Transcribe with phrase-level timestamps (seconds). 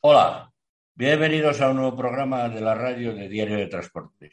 [0.00, 0.52] Hola.
[0.94, 4.32] Bienvenidos a un nuevo programa de la radio de Diario de Transporte.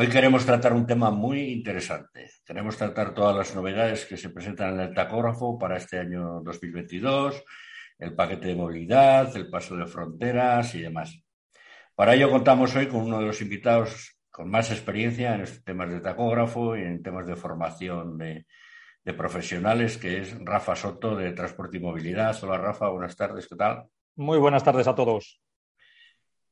[0.00, 2.30] Hoy queremos tratar un tema muy interesante.
[2.46, 7.42] Queremos tratar todas las novedades que se presentan en el tacógrafo para este año 2022,
[7.98, 11.20] el paquete de movilidad, el paso de fronteras y demás.
[11.96, 15.98] Para ello contamos hoy con uno de los invitados con más experiencia en temas de
[15.98, 18.46] tacógrafo y en temas de formación de,
[19.04, 22.38] de profesionales, que es Rafa Soto de Transporte y Movilidad.
[22.44, 23.88] Hola Rafa, buenas tardes, ¿qué tal?
[24.14, 25.40] Muy buenas tardes a todos.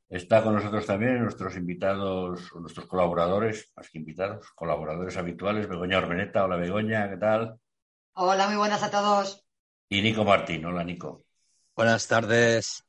[0.09, 6.45] Está con nosotros también nuestros invitados, nuestros colaboradores, más que invitados, colaboradores habituales, Begoña Orbeneta.
[6.45, 7.59] Hola Begoña, ¿qué tal?
[8.13, 9.45] Hola, muy buenas a todos.
[9.89, 10.63] Y Nico Martín.
[10.63, 11.25] Hola Nico.
[11.75, 12.85] Buenas tardes.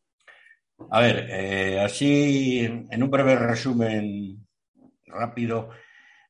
[0.90, 4.46] A ver, eh, así en un breve resumen
[5.06, 5.70] rápido,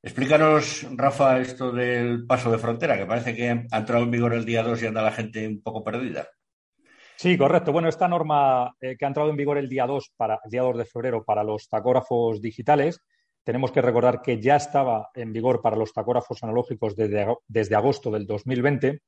[0.02, 4.46] explícanos, Rafa, esto del paso de frontera, que parece que ha entrado en vigor el
[4.46, 6.28] día 2 y anda la gente un poco perdida.
[7.20, 7.72] Sí, correcto.
[7.72, 10.62] Bueno, esta norma eh, que ha entrado en vigor el día 2, para, el día
[10.62, 13.00] 2 de febrero para los tacógrafos digitales,
[13.42, 18.12] tenemos que recordar que ya estaba en vigor para los tacógrafos analógicos desde, desde agosto
[18.12, 19.00] del 2020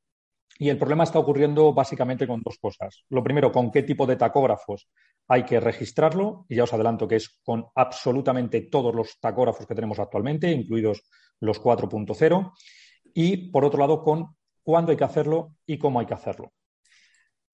[0.59, 3.05] y el problema está ocurriendo básicamente con dos cosas.
[3.11, 4.89] Lo primero, con qué tipo de tacógrafos
[5.29, 9.77] hay que registrarlo, y ya os adelanto que es con absolutamente todos los tacógrafos que
[9.77, 11.05] tenemos actualmente, incluidos
[11.39, 12.53] los 4.0,
[13.15, 16.51] y por otro lado, con cuándo hay que hacerlo y cómo hay que hacerlo.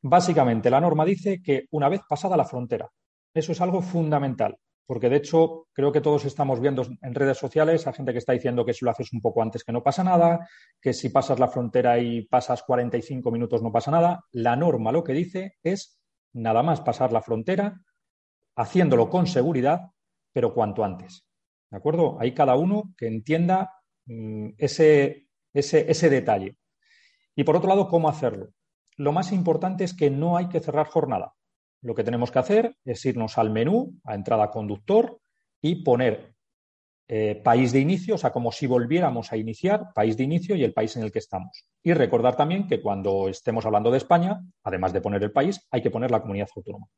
[0.08, 2.88] Básicamente, la norma dice que una vez pasada la frontera,
[3.34, 7.88] eso es algo fundamental, porque de hecho creo que todos estamos viendo en redes sociales
[7.88, 10.04] a gente que está diciendo que si lo haces un poco antes que no pasa
[10.04, 10.48] nada,
[10.80, 14.24] que si pasas la frontera y pasas 45 minutos no pasa nada.
[14.30, 15.98] La norma lo que dice es
[16.34, 17.80] nada más pasar la frontera,
[18.54, 19.90] haciéndolo con seguridad,
[20.32, 21.26] pero cuanto antes.
[21.68, 22.16] ¿De acuerdo?
[22.20, 23.72] Hay cada uno que entienda
[24.56, 26.56] ese, ese, ese detalle.
[27.34, 28.50] Y por otro lado, ¿cómo hacerlo?
[28.96, 31.34] Lo más importante es que no hay que cerrar jornada.
[31.82, 35.20] Lo que tenemos que hacer es irnos al menú, a entrada conductor,
[35.60, 36.34] y poner
[37.08, 40.64] eh, país de inicio, o sea, como si volviéramos a iniciar país de inicio y
[40.64, 41.68] el país en el que estamos.
[41.82, 45.82] Y recordar también que cuando estemos hablando de España, además de poner el país, hay
[45.82, 46.88] que poner la comunidad autónoma.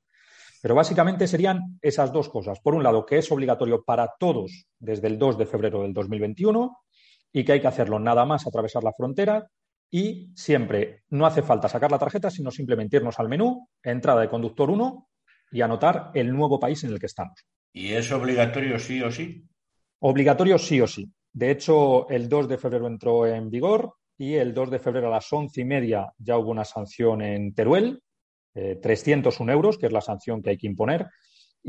[0.62, 2.58] Pero básicamente serían esas dos cosas.
[2.60, 6.78] Por un lado, que es obligatorio para todos desde el 2 de febrero del 2021
[7.32, 9.48] y que hay que hacerlo nada más atravesar la frontera
[9.90, 14.28] y siempre no hace falta sacar la tarjeta, sino simplemente irnos al menú, entrada de
[14.28, 15.08] conductor 1
[15.52, 17.46] y anotar el nuevo país en el que estamos.
[17.72, 19.44] ¿Y es obligatorio sí o sí?
[20.00, 21.10] Obligatorio sí o sí.
[21.32, 25.12] De hecho, el 2 de febrero entró en vigor y el 2 de febrero a
[25.12, 28.02] las once y media ya hubo una sanción en Teruel,
[28.54, 31.06] eh, 301 euros, que es la sanción que hay que imponer.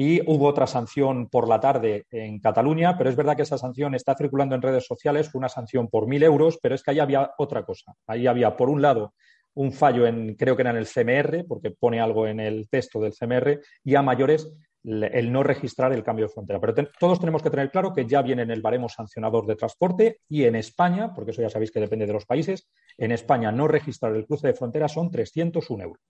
[0.01, 3.95] Y hubo otra sanción por la tarde en Cataluña, pero es verdad que esa sanción
[3.95, 6.99] está circulando en redes sociales, fue una sanción por mil euros, pero es que ahí
[6.99, 7.93] había otra cosa.
[8.07, 9.13] Ahí había, por un lado,
[9.55, 13.01] un fallo en, creo que era en el CMR, porque pone algo en el texto
[13.01, 14.49] del CMR, y a mayores
[14.85, 16.61] el no registrar el cambio de frontera.
[16.61, 20.21] Pero todos tenemos que tener claro que ya viene en el baremo sancionador de transporte
[20.29, 23.67] y en España, porque eso ya sabéis que depende de los países, en España no
[23.67, 26.01] registrar el cruce de frontera son 301 euros.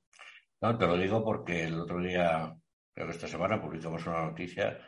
[0.61, 2.55] No, te lo digo porque el otro día
[2.93, 4.79] Creo que esta semana publicamos una noticia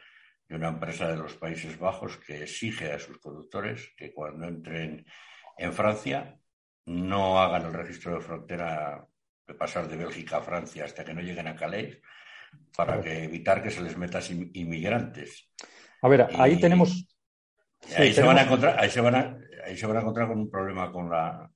[0.47, 5.05] de una empresa de los Países Bajos que exige a sus conductores que cuando entren
[5.57, 6.37] en Francia
[6.85, 9.05] no hagan el registro de frontera
[9.47, 11.99] de pasar de Bélgica a Francia hasta que no lleguen a Calais
[12.75, 14.23] para que evitar que se les metan
[14.53, 15.49] inmigrantes.
[16.01, 17.07] A ver, ahí y tenemos.
[17.95, 18.27] Ahí, sí, se tenemos...
[18.27, 20.91] Van a encontrar, ahí, se van a, ahí se van a encontrar con un problema
[20.91, 21.49] con la,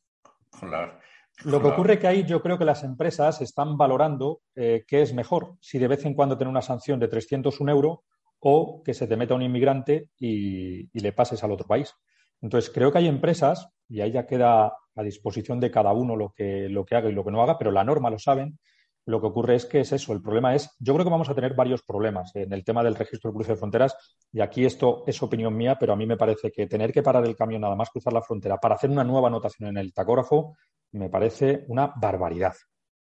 [0.49, 0.99] con la
[1.43, 5.13] lo que ocurre que ahí yo creo que las empresas están valorando eh, qué es
[5.13, 7.99] mejor, si de vez en cuando tener una sanción de 301 euros
[8.39, 11.93] o que se te meta un inmigrante y, y, le pases al otro país.
[12.41, 16.31] Entonces, creo que hay empresas, y ahí ya queda a disposición de cada uno lo
[16.33, 18.59] que, lo que haga y lo que no haga, pero la norma lo saben.
[19.07, 20.13] Lo que ocurre es que es eso.
[20.13, 22.95] El problema es, yo creo que vamos a tener varios problemas en el tema del
[22.95, 23.95] registro de cruce de fronteras.
[24.31, 27.23] Y aquí esto es opinión mía, pero a mí me parece que tener que parar
[27.25, 30.55] el camión nada más cruzar la frontera para hacer una nueva anotación en el tacógrafo
[30.97, 32.53] me parece una barbaridad.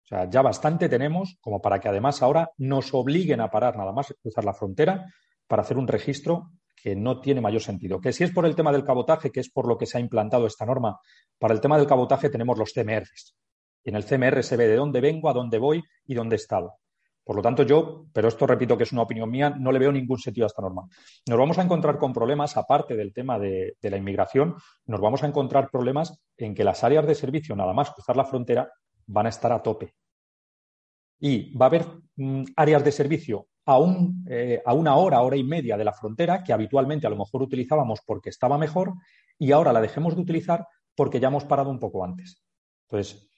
[0.05, 3.93] O sea, ya bastante tenemos como para que además ahora nos obliguen a parar nada
[3.93, 5.07] más cruzar la frontera
[5.47, 8.01] para hacer un registro que no tiene mayor sentido.
[8.01, 10.01] Que si es por el tema del cabotaje, que es por lo que se ha
[10.01, 10.99] implantado esta norma,
[11.39, 13.35] para el tema del cabotaje tenemos los CMRs.
[13.85, 16.39] Y en el CMR se ve de dónde vengo, a dónde voy y dónde he
[16.39, 16.75] estado.
[17.29, 19.93] Por lo tanto, yo, pero esto repito que es una opinión mía, no le veo
[19.93, 20.89] ningún sentido a esta norma.
[21.29, 24.55] Nos vamos a encontrar con problemas, aparte del tema de, la inmigración,
[24.87, 28.25] nos vamos a encontrar problemas en que las áreas de servicio, nada más cruzar la
[28.25, 28.73] frontera,
[29.09, 29.93] van a estar a tope.
[31.21, 31.85] Y va a haber
[32.17, 33.79] mm, áreas de servicio a,
[34.31, 37.43] eh, a una hora, hora y media de la frontera que habitualmente a lo mejor
[37.43, 38.95] utilizábamos porque estaba mejor
[39.39, 42.43] y ahora la dejemos de utilizar porque ya hemos parado un poco antes.
[42.87, 43.31] Entonces,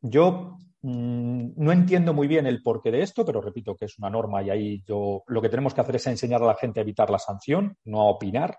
[0.00, 0.56] yo
[0.86, 4.50] no entiendo muy bien el porqué de esto, pero repito que es una norma y
[4.50, 7.18] ahí yo lo que tenemos que hacer es enseñar a la gente a evitar la
[7.18, 8.58] sanción, no a opinar.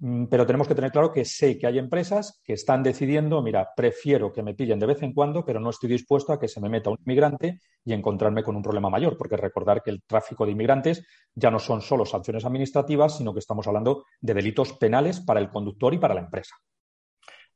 [0.00, 3.68] Mm, pero tenemos que tener claro que sé que hay empresas que están decidiendo, mira,
[3.76, 6.60] prefiero que me pillen de vez en cuando, pero no estoy dispuesto a que se
[6.60, 10.46] me meta un inmigrante y encontrarme con un problema mayor, porque recordar que el tráfico
[10.46, 15.20] de inmigrantes ya no son solo sanciones administrativas, sino que estamos hablando de delitos penales
[15.20, 16.56] para el conductor y para la empresa.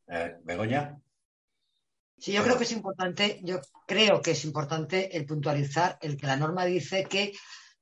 [0.06, 1.00] Eh, Begoña.
[2.24, 6.26] Sí, yo creo que es importante, yo creo que es importante el puntualizar el que
[6.26, 7.34] la norma dice que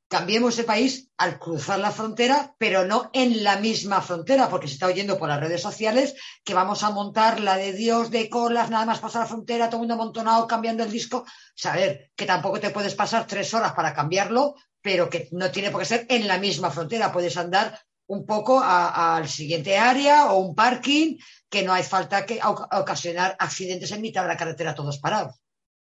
[0.08, 4.74] cambiemos de país al cruzar la frontera, pero no en la misma frontera, porque se
[4.74, 8.68] está oyendo por las redes sociales que vamos a montar la de Dios de colas,
[8.68, 11.24] nada más pasar la frontera, todo el mundo amontonado cambiando el disco.
[11.54, 15.82] Saber que tampoco te puedes pasar tres horas para cambiarlo, pero que no tiene por
[15.82, 17.12] qué ser en la misma frontera.
[17.12, 21.16] Puedes andar un poco al siguiente área o un parking,
[21.48, 25.40] que no hay falta que ocasionar accidentes en mitad de la carretera todos parados.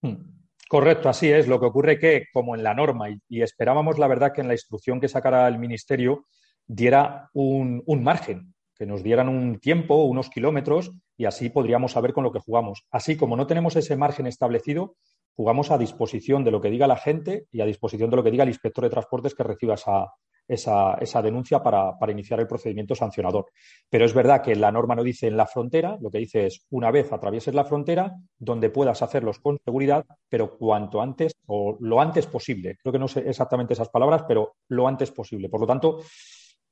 [0.02, 0.34] Hmm.
[0.68, 1.46] Correcto, así es.
[1.46, 4.54] Lo que ocurre que, como en la norma, y, esperábamos, la verdad, que en la
[4.54, 6.26] instrucción que sacara el Ministerio
[6.66, 12.24] diera un, margen, que nos dieran un tiempo, unos kilómetros, y así podríamos saber con
[12.24, 12.86] lo que jugamos.
[12.90, 14.96] Así como no tenemos ese margen establecido,
[15.36, 18.30] jugamos a disposición de lo que diga la gente y a disposición de lo que
[18.30, 20.12] diga el inspector de transportes que reciba esa,
[20.46, 23.46] esa, esa denuncia para, para, iniciar el procedimiento sancionador.
[23.88, 26.66] Pero es verdad que la norma no dice en la frontera, lo que dice es
[26.70, 32.00] una vez atravieses la frontera, donde puedas hacerlos con seguridad, pero cuanto antes o lo
[32.00, 32.76] antes posible.
[32.82, 35.48] Creo que no sé exactamente esas palabras, pero lo antes posible.
[35.48, 36.00] Por lo tanto,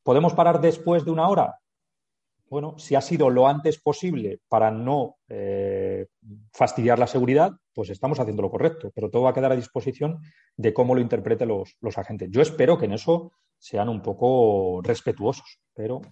[0.03, 1.59] ¿podemos parar después de una hora?
[2.53, 6.09] Bueno, si ha sido lo antes posible para no eh,
[6.53, 10.19] fastidiar la seguridad, pues estamos haciendo lo correcto, pero todo va a quedar a disposición
[10.59, 12.29] de cómo lo interpreten los, los agentes.
[12.31, 16.03] Yo espero que en eso sean un poco respetuosos, pero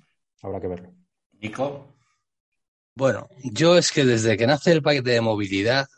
[0.41, 0.95] habrá que verlo.
[1.33, 1.97] Nico.
[2.95, 5.89] Bueno, yo es que desde que nace el paquete de movilidad,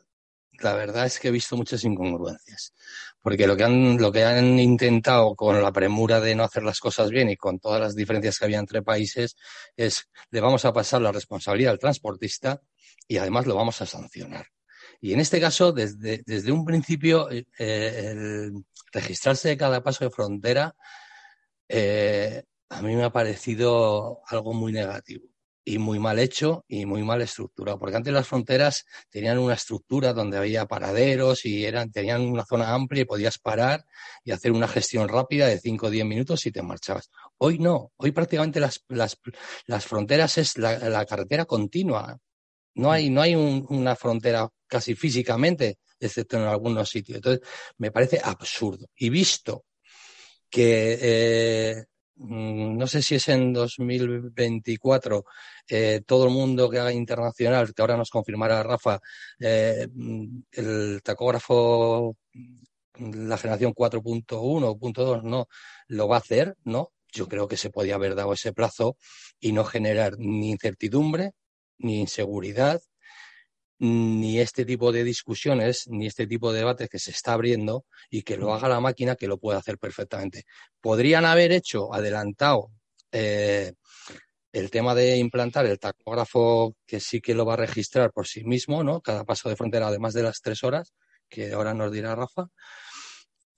[0.60, 2.72] la verdad es que he visto muchas incongruencias.
[3.20, 6.80] Porque lo que han, lo que han intentado con la premura de no hacer las
[6.80, 9.36] cosas bien y con todas las diferencias que había entre países
[9.76, 12.62] es le vamos a pasar la responsabilidad al transportista
[13.06, 14.46] y además lo vamos a sancionar.
[15.02, 20.10] Y en este caso, desde, desde un principio, eh, el registrarse de cada paso de
[20.10, 20.74] frontera
[21.74, 25.24] eh, a mí me ha parecido algo muy negativo
[25.64, 30.12] y muy mal hecho y muy mal estructurado, porque antes las fronteras tenían una estructura
[30.12, 33.86] donde había paraderos y eran, tenían una zona amplia y podías parar
[34.22, 37.10] y hacer una gestión rápida de 5 o 10 minutos y te marchabas.
[37.38, 39.18] Hoy no, hoy prácticamente las, las,
[39.66, 42.18] las fronteras es la, carretera continua.
[42.74, 47.16] No hay, no hay un, una frontera casi físicamente, excepto en algunos sitios.
[47.16, 47.48] Entonces,
[47.78, 48.88] me parece absurdo.
[48.94, 49.64] Y visto
[50.52, 51.84] que eh,
[52.16, 55.24] mm, no sé si es en 2024,
[55.68, 59.00] eh, todo el mundo que haga internacional, que ahora nos confirmará Rafa,
[59.40, 65.48] eh, mm, el tacógrafo, mm, la generación 4.1 o 2, no,
[65.88, 66.92] lo va a hacer, ¿no?
[67.12, 68.96] Yo creo que se podía haber dado ese plazo
[69.40, 71.32] y no generar ni incertidumbre,
[71.78, 72.82] ni inseguridad,
[73.84, 78.22] ni este tipo de discusiones, ni este tipo de debates que se está abriendo y
[78.22, 80.44] que lo haga la máquina que lo puede hacer perfectamente.
[80.80, 82.70] Podrían haber hecho, adelantado,
[83.10, 83.72] eh,
[84.52, 88.44] el tema de implantar el tacógrafo que sí que lo va a registrar por sí
[88.44, 89.00] mismo, ¿no?
[89.00, 90.94] Cada paso de frontera, además de las tres horas,
[91.28, 92.46] que ahora nos dirá Rafa,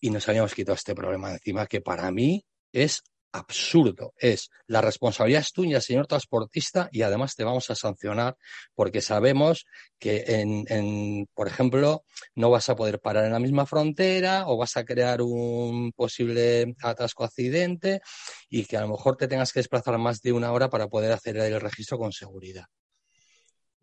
[0.00, 3.02] y nos habíamos quitado este problema encima, que para mí es
[3.34, 4.14] absurdo.
[4.16, 8.36] Es la responsabilidad es tuya, señor transportista, y además te vamos a sancionar
[8.74, 9.66] porque sabemos
[9.98, 12.04] que, en, por ejemplo,
[12.36, 16.74] no vas a poder parar en la misma frontera o vas a crear un posible
[16.80, 18.00] atasco accidente
[18.48, 21.10] y que a lo mejor te tengas que desplazar más de una hora para poder
[21.10, 22.66] hacer el registro con seguridad.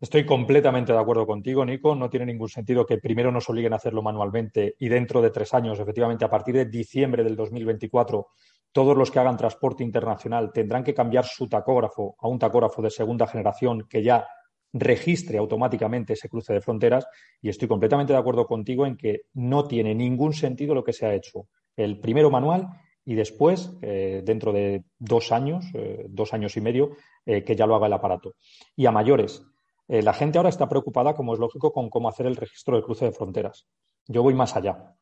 [0.00, 1.94] Estoy completamente de acuerdo contigo, Nico.
[1.94, 5.54] No tiene ningún sentido que primero nos obliguen a hacerlo manualmente y dentro de tres
[5.54, 8.26] años, efectivamente, a partir de diciembre del 2024,
[8.72, 12.90] todos los que hagan transporte internacional tendrán que cambiar su tacógrafo a un tacógrafo de
[12.90, 14.26] segunda generación que ya
[14.72, 17.06] registre automáticamente ese cruce de fronteras
[17.40, 21.06] y estoy completamente de acuerdo contigo en que no tiene ningún sentido lo que se
[21.06, 21.48] ha hecho.
[21.76, 22.68] El primero manual
[23.04, 27.66] y después, eh, dentro de dos años, eh, dos años y medio, eh, que ya
[27.66, 28.34] lo haga el aparato.
[28.76, 29.44] Y a mayores,
[29.88, 33.04] la gente ahora está preocupada, como es lógico, con cómo hacer el registro de cruce
[33.04, 33.66] de fronteras.
[34.06, 34.94] Yo voy más allá.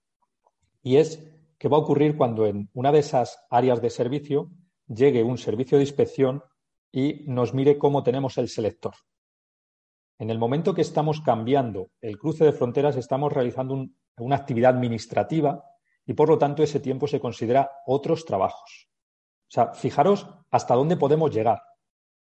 [0.82, 4.50] Y es qué va a ocurrir cuando en una de esas áreas de servicio
[4.88, 6.42] llegue un servicio de inspección
[6.90, 8.94] y nos mire cómo tenemos el selector.
[10.18, 13.86] En el momento que estamos cambiando el cruce de fronteras, estamos realizando
[14.18, 15.62] una actividad administrativa
[16.06, 18.88] y, por lo tanto, ese tiempo se considera otros trabajos.
[19.48, 21.60] O sea, fijaros hasta dónde podemos llegar.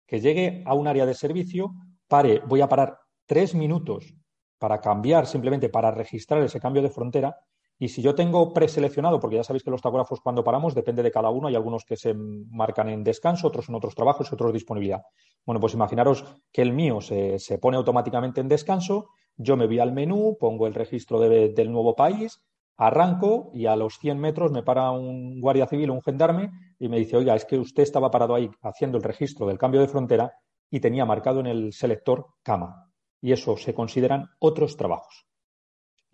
[0.07, 1.75] Que llegue a un área de servicio,
[2.09, 4.14] pare, voy a parar tres minutos
[4.59, 7.37] para cambiar, simplemente para registrar ese cambio de frontera.
[7.78, 11.11] Y si yo tengo preseleccionado, porque ya sabéis que los tacógrafos cuando paramos depende de
[11.11, 15.02] cada uno, hay algunos que se marcan en descanso, otros en otros trabajos, otros disponibilidad.
[15.45, 19.92] Bueno, pues imaginaros que el mío se, pone automáticamente en descanso, yo me voy al
[19.92, 22.42] menú, pongo el registro del nuevo país,
[22.78, 26.88] arranco y a los 100 metros me para un guardia civil o un gendarme y
[26.88, 29.88] me dice, oiga, es que usted estaba parado ahí haciendo el registro del cambio de
[29.88, 30.33] frontera
[30.71, 32.90] y tenía marcado en el selector cama
[33.21, 35.26] y eso se consideran otros trabajos.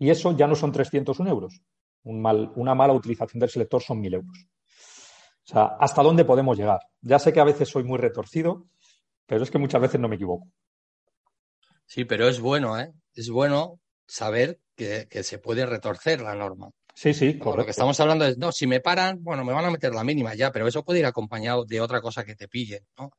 [0.03, 1.61] Y eso ya no son 301 euros.
[2.03, 4.37] una mala utilización del selector son 1.000 euros.
[5.45, 6.81] O sea, ¿hasta dónde podemos llegar?
[6.99, 8.67] Ya sé que a veces soy muy retorcido,
[9.25, 10.51] pero es que muchas veces no me equivoco.
[11.85, 12.91] Sí, pero es bueno, ¿eh?
[13.13, 16.71] Es bueno saber que se puede retorcer la norma.
[16.95, 17.57] Sí, sí, correcto.
[17.57, 20.03] Lo que estamos hablando es, no, si me paran, bueno, me van a meter la
[20.03, 23.11] mínima ya, pero eso puede ir acompañado de otra cosa que te pillen, ¿no?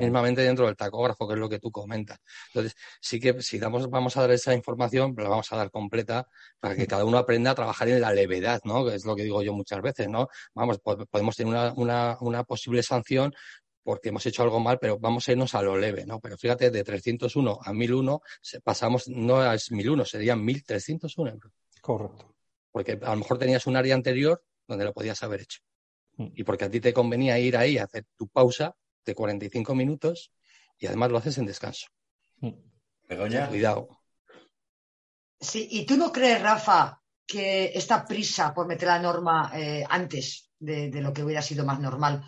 [0.00, 2.20] Mismamente dentro del tacógrafo, que es lo que tú comentas.
[2.48, 6.28] Entonces, sí que si damos, vamos a dar esa información, la vamos a dar completa
[6.60, 8.86] para que cada uno aprenda a trabajar en la levedad, ¿no?
[8.86, 10.28] Que es lo que digo yo muchas veces, ¿no?
[10.54, 13.34] Vamos, podemos tener una, una, una posible sanción
[13.82, 16.20] porque hemos hecho algo mal, pero vamos a irnos a lo leve, ¿no?
[16.20, 18.20] Pero fíjate, de 301 a 1001
[18.62, 21.52] pasamos, no a 1001, serían 1301 euros.
[21.80, 22.37] Correcto
[22.70, 25.60] porque a lo mejor tenías un área anterior donde lo podías haber hecho.
[26.16, 26.28] Mm.
[26.34, 30.32] Y porque a ti te convenía ir ahí a hacer tu pausa de 45 minutos
[30.78, 31.86] y además lo haces en descanso.
[32.40, 32.52] Mm.
[33.48, 33.88] Cuidado.
[35.40, 40.50] Sí, ¿y tú no crees, Rafa, que esta prisa por meter la norma eh, antes
[40.58, 42.24] de, lo que hubiera sido más normal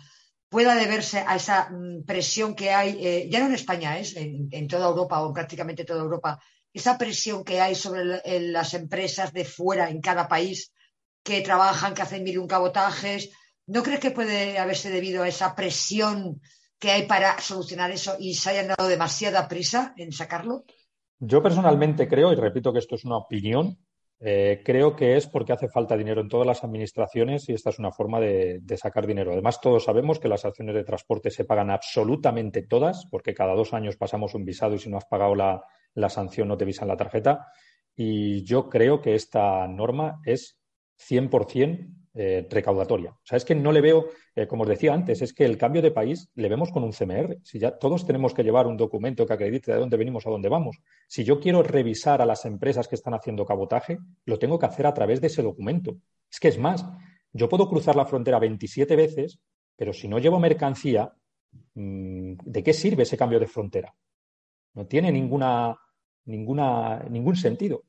[0.47, 4.67] pueda deberse a esa mm, presión que hay, eh, ya no en España, es en,
[4.67, 6.39] toda Europa o prácticamente toda Europa,
[6.73, 10.71] esa presión que hay sobre las empresas de fuera en cada país
[11.23, 13.31] que trabajan, que hacen mil un cabotajes.
[13.67, 16.41] ¿No crees que puede haberse debido a esa presión
[16.79, 20.63] que hay para solucionar eso y se hayan dado demasiada prisa en sacarlo?
[21.19, 23.77] Yo personalmente creo, y repito que esto es una opinión,
[24.19, 27.79] eh, creo que es porque hace falta dinero en todas las administraciones y esta es
[27.79, 29.31] una forma de, de, sacar dinero.
[29.31, 33.73] Además, todos sabemos que las acciones de transporte se pagan absolutamente todas, porque cada dos
[33.73, 35.63] años pasamos un visado y si no has pagado la,
[35.95, 37.47] la sanción no te visan la tarjeta.
[37.95, 40.59] Y yo creo que esta norma es
[41.09, 43.11] 100% eh, recaudatoria.
[43.11, 45.57] O sea, es que no le veo, eh, como os decía antes, es que el
[45.57, 47.37] cambio de país le vemos con un CMR.
[47.41, 50.49] Si ya todos tenemos que llevar un documento que acredite de dónde venimos a dónde
[50.49, 50.77] vamos.
[51.07, 54.87] Si yo quiero revisar a las empresas que están haciendo cabotaje, lo tengo que hacer
[54.87, 55.99] a través de ese documento.
[56.29, 56.85] Es que es más,
[57.31, 59.39] yo puedo cruzar la frontera 27 veces,
[59.77, 61.13] pero si no llevo mercancía,
[61.75, 63.95] mm, ¿de qué sirve ese cambio de frontera?
[64.73, 65.75] No tiene ninguna,
[66.25, 67.83] ninguna, ningún sentido.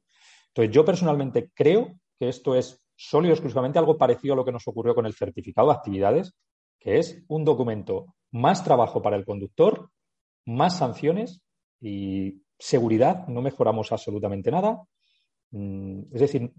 [0.48, 4.52] Entonces, yo personalmente creo que esto es solo y exclusivamente algo parecido a lo que
[4.52, 6.34] nos ocurrió con el certificado de actividades,
[6.78, 9.90] que es un documento más trabajo para el conductor,
[10.46, 11.42] más sanciones
[11.80, 13.26] y seguridad.
[13.28, 14.82] No mejoramos absolutamente nada.
[15.50, 16.52] Mm, es decir,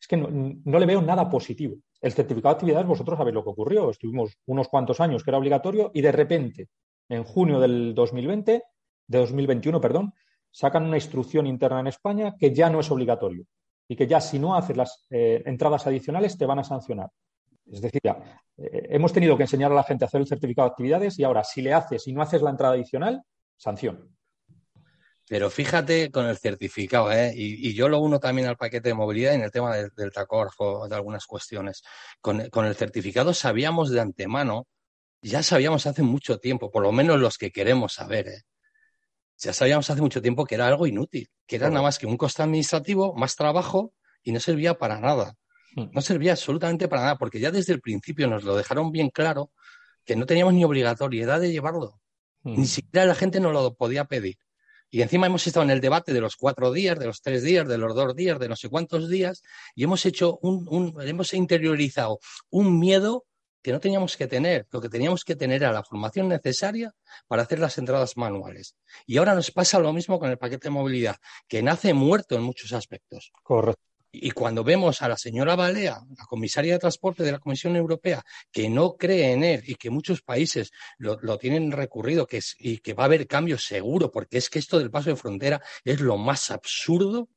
[0.00, 0.28] es que no,
[0.64, 1.76] no, le veo nada positivo.
[2.00, 3.90] El certificado de actividades, vosotros sabéis lo que ocurrió.
[3.90, 6.68] Estuvimos unos cuantos años que era obligatorio y de repente,
[7.08, 8.62] en junio del 2020,
[9.08, 10.14] de 2021, perdón,
[10.50, 13.44] sacan una instrucción interna en España que ya no es obligatorio
[13.88, 17.10] y que ya si no haces las eh, entradas adicionales te van a sancionar.
[17.70, 20.68] Es decir, ya, eh, hemos tenido que enseñar a la gente a hacer el certificado
[20.68, 23.22] de actividades y ahora si le haces y no haces la entrada adicional,
[23.56, 24.14] sanción.
[25.28, 27.32] Pero fíjate con el certificado, ¿eh?
[27.34, 30.94] y, yo lo uno también al paquete de movilidad en el tema del, tacógrafo, de
[30.94, 31.82] algunas cuestiones.
[32.22, 34.66] Con, con, el certificado sabíamos de antemano,
[35.20, 38.42] ya sabíamos hace mucho tiempo, por lo menos los que queremos saber, ¿eh?
[39.38, 42.16] Ya sabíamos hace mucho tiempo que era algo inútil, que era nada más que un
[42.16, 43.92] coste administrativo, más trabajo
[44.22, 45.36] y no servía para nada.
[45.74, 45.86] Hmm.
[45.92, 49.52] No servía absolutamente para nada, porque ya desde el principio nos lo dejaron bien claro
[50.04, 52.00] que no teníamos ni obligatoriedad de llevarlo.
[52.42, 52.58] Hmm.
[52.58, 54.36] Ni siquiera la gente nos lo podía pedir.
[54.90, 57.68] Y encima hemos estado en el debate de los cuatro días, de los tres días,
[57.68, 59.42] de los dos días, de no sé cuántos días,
[59.74, 63.26] y hemos hecho un hemos interiorizado un miedo
[63.62, 64.66] que no teníamos que tener.
[64.70, 66.94] Lo que teníamos que tener era la formación necesaria
[67.26, 68.76] para hacer las entradas manuales.
[69.06, 72.42] Y ahora nos pasa lo mismo con el paquete de movilidad, que nace muerto en
[72.42, 73.32] muchos aspectos.
[73.42, 73.82] Correcto.
[74.10, 78.22] Y cuando vemos a la señora Balea, la comisaria de transporte de la Comisión Europea,
[78.50, 82.78] que no cree en él y que muchos países lo, tienen recurrido que es, y
[82.78, 86.00] que va a haber cambios seguro, porque es que esto del paso de frontera es
[86.00, 87.28] lo más absurdo,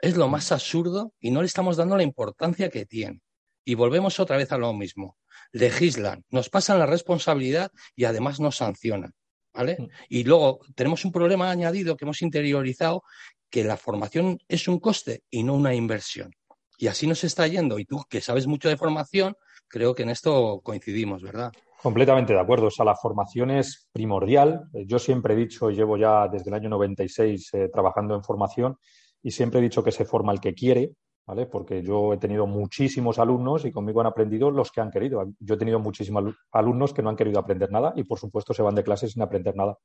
[0.00, 3.20] es lo más absurdo y no le estamos dando la importancia que tiene.
[3.64, 5.16] Y volvemos otra vez a lo mismo.
[5.52, 9.12] Legislan, nos pasan la responsabilidad y además nos sancionan.
[9.52, 9.76] ¿vale?
[9.78, 9.88] Mm.
[10.08, 13.02] Y luego tenemos un problema añadido que hemos interiorizado,
[13.50, 16.32] que la formación es un coste y no una inversión.
[16.78, 17.78] Y así nos está yendo.
[17.78, 19.34] Y tú, que sabes mucho de formación,
[19.68, 21.52] creo que en esto coincidimos, ¿verdad?
[21.82, 22.66] Completamente de acuerdo.
[22.66, 24.62] O sea, la formación es primordial.
[24.72, 28.78] Yo siempre he dicho, llevo ya desde el año 96 eh, trabajando en formación
[29.22, 30.92] y siempre he dicho que se forma el que quiere,
[31.26, 31.46] ¿vale?
[31.46, 35.32] Porque yo he tenido muchísimos alumnos y conmigo han aprendido los que han querido.
[35.38, 38.62] Yo he tenido muchísimos alumnos que no han querido aprender nada y, por supuesto, se
[38.62, 39.78] van de clase sin aprender nada.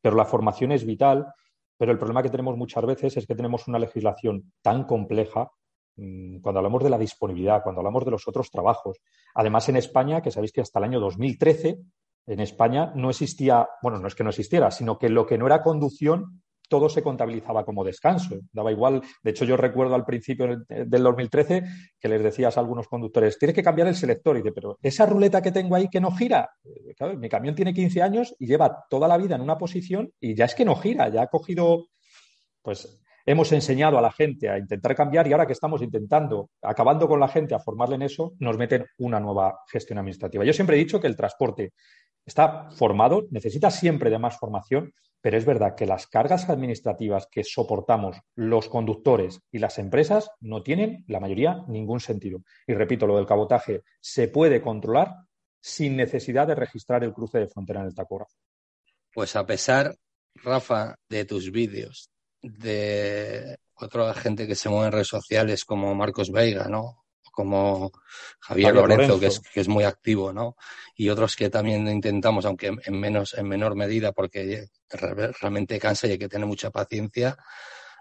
[0.00, 1.26] Pero la formación es vital.
[1.76, 5.50] Pero el problema que tenemos muchas veces es que tenemos una legislación tan compleja
[6.00, 8.98] Mm, cuando hablamos de la disponibilidad, cuando hablamos de los otros trabajos.
[9.34, 11.78] Además, en España, que sabéis que hasta el año 2013,
[12.26, 15.46] en España no existía, bueno, no es que no existiera, sino que lo que no
[15.46, 18.38] era conducción, todo se contabilizaba como descanso.
[18.52, 19.02] Daba igual.
[19.22, 21.64] De hecho, yo recuerdo al principio del 2013
[21.98, 24.36] que les decías a algunos conductores, tienes que cambiar el selector.
[24.36, 26.48] Y dice, pero esa ruleta que tengo ahí que no gira.
[26.64, 30.36] Eh, mi camión tiene 15 años y lleva toda la vida en una posición y
[30.36, 31.88] ya es que no gira, ya ha cogido,
[32.62, 37.08] pues hemos enseñado a la gente a intentar cambiar y ahora que estamos intentando, acabando
[37.08, 40.44] con la gente a formarle en eso, nos meten una nueva gestión administrativa.
[40.44, 41.72] Yo siempre he dicho que el transporte
[42.24, 47.44] está formado, necesita siempre de más formación, pero es verdad que las cargas administrativas que
[47.44, 52.42] soportamos los conductores y las empresas no tienen, la mayoría, ningún sentido.
[52.66, 55.14] Y repito, lo del cabotaje se puede controlar
[55.60, 58.34] sin necesidad de registrar el cruce de frontera en el tacógrafo.
[59.12, 59.94] Pues a pesar,
[60.36, 62.10] Rafa, de tus vídeos,
[62.40, 67.04] de otra gente que se mueve en redes sociales como Marcos Veiga, ¿no?
[67.40, 67.90] Como
[68.38, 70.56] Javier, Lorenzo, Que, es, que es muy activo, ¿no?
[70.94, 74.66] Y otros que también intentamos, aunque en menos, en menor medida, porque
[75.40, 77.38] realmente cansa y hay que tener mucha paciencia.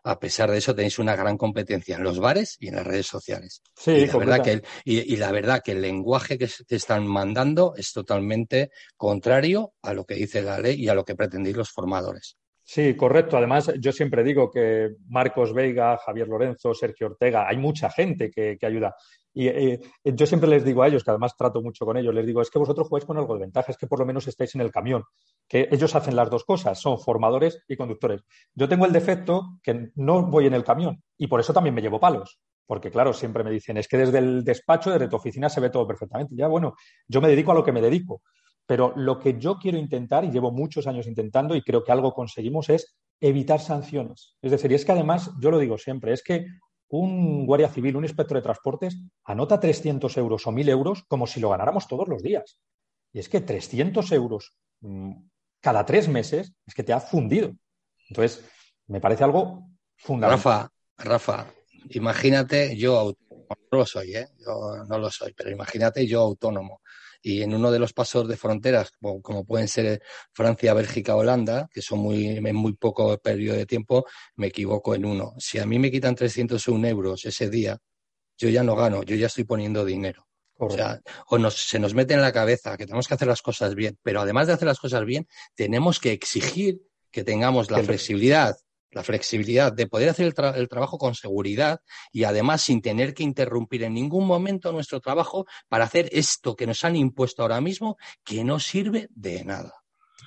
[0.04, 3.08] A pesar de eso, tenéis una gran competencia en los bares y en las redes
[3.08, 3.62] sociales.
[3.78, 7.08] Sí, y la, verdad que el, y, la verdad que el lenguaje que te están
[7.08, 11.56] mandando es totalmente contrario a lo que dice la ley y a lo que pretendéis
[11.56, 12.38] los formadores.
[12.72, 13.36] Sí, correcto.
[13.36, 18.60] Además, yo siempre digo que Marcos Veiga, Javier Lorenzo, Sergio Ortega, hay mucha gente que,
[18.62, 18.96] ayuda.
[19.34, 22.26] Y eh, yo siempre les digo a ellos, que además trato mucho con ellos, les
[22.26, 24.56] digo, es que vosotros jugáis con algo de ventaja, es que por lo menos estáis
[24.56, 25.04] en el camión,
[25.48, 28.22] que ellos hacen las dos cosas, son formadores y conductores.
[28.54, 31.82] Yo tengo el defecto que no voy en el camión y por eso también me
[31.82, 32.40] llevo palos.
[32.70, 35.72] Porque, claro, siempre me dicen, es que desde el despacho, desde tu oficina se ve
[35.72, 36.36] todo perfectamente.
[36.36, 36.76] Ya, bueno,
[37.08, 38.22] yo me dedico a lo que me dedico.
[38.68, 42.14] Pero lo que yo quiero intentar, y llevo muchos años intentando, y creo que algo
[42.14, 44.36] conseguimos, es evitar sanciones.
[44.44, 46.46] Es decir, y es que además, yo lo digo siempre, es que
[46.90, 51.40] un guardia civil, un inspector de transportes, anota 300 euros o 1.000 euros como si
[51.40, 52.60] lo ganáramos todos los días.
[53.14, 55.14] Y es que 300 euros mm,
[55.62, 57.52] cada tres meses es que te ha fundido.
[58.10, 58.44] Entonces,
[58.88, 60.38] me parece algo fundamental.
[60.38, 61.54] Rafa, Rafa,
[61.90, 63.14] imagínate yo,
[63.50, 64.28] no lo soy, ¿eh?
[64.40, 66.82] yo no lo soy, pero imagínate yo autónomo
[67.22, 70.02] y en uno de los pasos de fronteras, como, pueden ser
[70.32, 74.06] Francia, Bélgica, Holanda, que son muy, en muy poco periodo de tiempo,
[74.36, 75.34] me equivoco en uno.
[75.38, 77.78] Si a mí me quitan 301 euros ese día,
[78.38, 80.26] yo ya no gano, yo ya estoy poniendo dinero.
[80.62, 83.76] O sea, o se nos mete en la cabeza que tenemos que hacer las cosas
[83.76, 88.58] bien, pero además de hacer las cosas bien, tenemos que exigir que tengamos la flexibilidad
[88.92, 93.84] la flexibilidad de poder hacer el, trabajo con seguridad y además sin tener que interrumpir
[93.84, 98.44] en ningún momento nuestro trabajo para hacer esto que nos han impuesto ahora mismo que
[98.44, 99.74] no sirve de nada.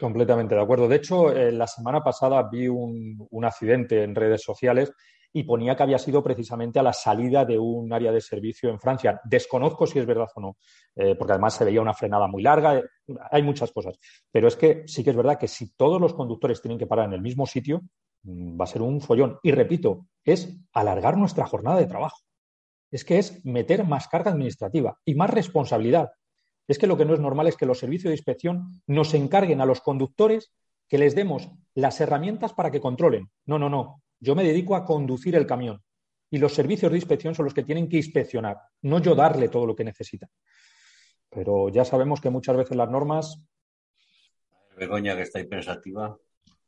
[0.01, 0.89] Completamente de acuerdo.
[0.89, 4.93] De hecho, eh, la semana pasada vi un, accidente en redes sociales
[5.35, 8.79] y ponía que había sido precisamente a la salida de un área de servicio en
[8.79, 9.21] Francia.
[9.25, 10.57] Desconozco si es verdad o no,
[10.95, 12.85] eh, porque además se veía una frenada muy larga, eh,
[13.31, 13.99] hay muchas cosas.
[14.31, 17.07] Pero es que sí que es verdad que si todos los conductores tienen que parar
[17.07, 17.83] en el mismo sitio,
[18.25, 19.39] va a ser un follón.
[19.43, 22.19] Y repito, es alargar nuestra jornada de trabajo.
[22.91, 26.11] Es que es meter más carga administrativa y más responsabilidad.
[26.69, 29.61] Es que lo que no es normal es que los servicios de inspección nos encarguen
[29.61, 30.53] a los conductores
[30.89, 33.31] que les demos las herramientas para que controlen.
[33.47, 34.03] No, no, no.
[34.21, 35.83] Yo me dedico a conducir el camión
[36.33, 39.67] y los servicios de inspección son los que tienen que inspeccionar, no yo darle todo
[39.67, 40.29] lo que necesita.
[41.29, 43.43] Pero ya sabemos que muchas veces las normas.
[44.77, 46.17] Begoña, que está pensativa.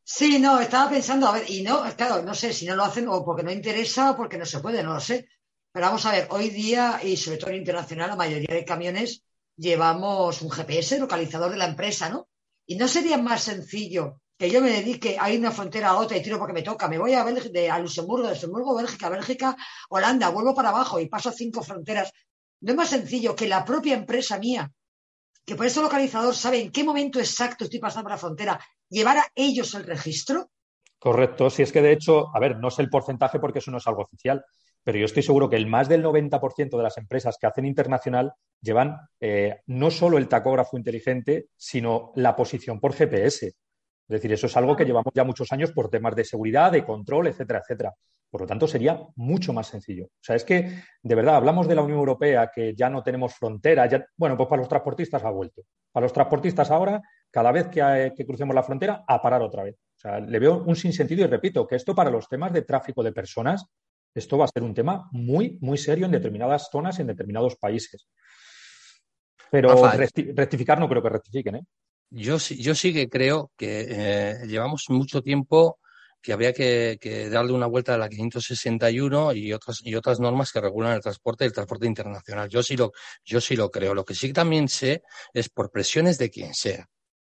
[0.06, 3.08] Sí, no, estaba pensando, a ver, y no, claro, no sé si no lo hacen
[3.08, 5.28] o porque no interesa o porque no se puede, no lo sé.
[5.72, 9.22] Pero vamos a ver, hoy día, y sobre todo en internacional, la mayoría de camiones
[9.56, 12.28] llevamos un GPS, localizador de la empresa, ¿no?
[12.66, 16.16] Y no sería más sencillo que yo me dedique a ir una frontera a otra
[16.16, 16.88] y tiro porque me toca.
[16.88, 19.56] Me voy a, de, a Luxemburgo, de Luxemburgo, Bélgica, Bélgica,
[19.88, 22.12] Holanda, vuelvo para abajo y paso cinco fronteras.
[22.60, 24.70] No es más sencillo que la propia empresa mía,
[25.44, 28.60] que por ese localizador sabe en qué momento exacto estoy pasando por la frontera
[28.94, 30.50] llevar a ellos el registro?
[30.98, 33.78] Correcto, si es que de hecho, a ver, no sé el porcentaje porque eso no
[33.78, 34.42] es algo oficial,
[34.82, 38.32] pero yo estoy seguro que el más del 90% de las empresas que hacen internacional
[38.60, 43.46] llevan eh, no solo el tacógrafo inteligente, sino la posición por GPS.
[43.46, 43.54] Es
[44.08, 47.26] decir, eso es algo que llevamos ya muchos años por temas de seguridad, de control,
[47.26, 47.94] etcétera, etcétera.
[48.30, 50.06] Por lo tanto, sería mucho más sencillo.
[50.06, 53.34] O sea, es que, de verdad, hablamos de la Unión Europea, que ya no tenemos
[53.34, 53.86] frontera.
[53.86, 55.62] Ya, bueno, pues para los transportistas ha vuelto.
[55.92, 57.00] Para los transportistas ahora,
[57.34, 59.74] cada vez que, que crucemos la frontera, a parar otra vez.
[59.74, 63.02] O sea, le veo un sinsentido y repito que esto para los temas de tráfico
[63.02, 63.66] de personas,
[64.14, 68.06] esto va a ser un tema muy, muy serio en determinadas zonas, en determinados países.
[69.50, 69.74] Pero
[70.36, 71.62] rectificar no creo que rectifiquen, ¿eh?
[72.08, 75.80] Yo, yo sí que creo que eh, llevamos mucho tiempo
[76.22, 80.60] que habría que, darle una vuelta a la 561 y otras, y otras normas que
[80.60, 82.48] regulan el transporte y el transporte internacional.
[82.48, 82.92] Yo sí lo,
[83.24, 83.92] yo sí lo creo.
[83.92, 86.88] Lo que sí también sé es por presiones de quien sea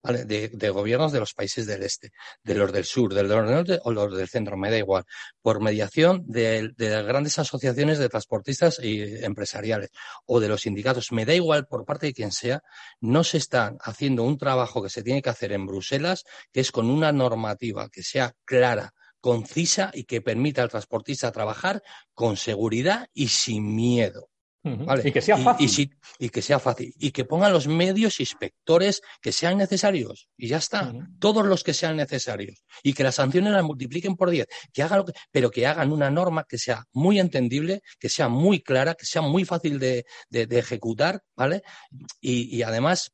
[0.03, 2.12] de, gobiernos de los países del este,
[2.43, 5.03] de los del sur, de los del norte o los del centro, me da igual,
[5.41, 9.89] por mediación de, de grandes asociaciones de transportistas y empresariales
[10.25, 12.62] o de los sindicatos, me da igual por parte de quien sea,
[13.01, 16.71] no se está haciendo un trabajo que se tiene que hacer en Bruselas, que es
[16.71, 21.83] con una normativa que sea clara, concisa y que permita al transportista trabajar
[22.13, 24.29] con seguridad y sin miedo.
[24.63, 25.98] Y que sea fácil.
[26.17, 26.93] Y, que sea fácil.
[27.00, 30.28] Y que pongan los medios inspectores que sean necesarios.
[30.38, 30.93] Y ya está.
[31.19, 32.63] Todos los que sean necesarios.
[32.84, 34.48] Y que las sanciones las multipliquen por 10.
[34.74, 38.28] Que hagan lo que, pero que hagan una norma que sea muy entendible, que sea
[38.28, 41.63] muy clara, que sea muy fácil de, ejecutar, ¿vale?
[42.19, 43.12] Y, además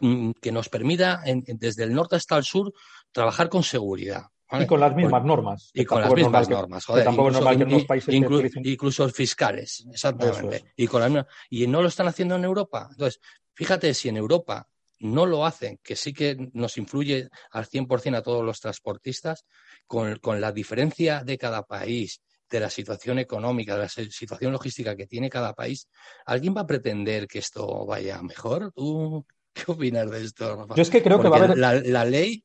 [0.00, 2.72] mm, que nos permita desde el norte hasta el sur
[3.12, 4.24] trabajar con seguridad.
[4.50, 5.70] Y con las mismas normas.
[5.74, 7.04] Y con las mismas normas, joder.
[7.04, 10.72] tampoco incluso, normal que países incluso fiscales, exactamente.
[10.76, 12.88] Y, con y no lo están haciendo en Europa.
[12.90, 13.20] Entonces,
[13.54, 14.66] fíjate si en Europa
[15.00, 19.44] no lo hacen, que sí que nos influye al 100% a todos los transportistas,
[19.86, 24.96] con, con la diferencia de cada país, de la situación económica, de la situación logística
[24.96, 25.88] que tiene cada país,
[26.24, 28.72] ¿alguien va a pretender que esto vaya mejor?
[28.74, 30.66] ¿Tú qué opinas de esto?
[30.74, 31.58] Yo es que creo que va a haber...
[31.58, 32.42] la ley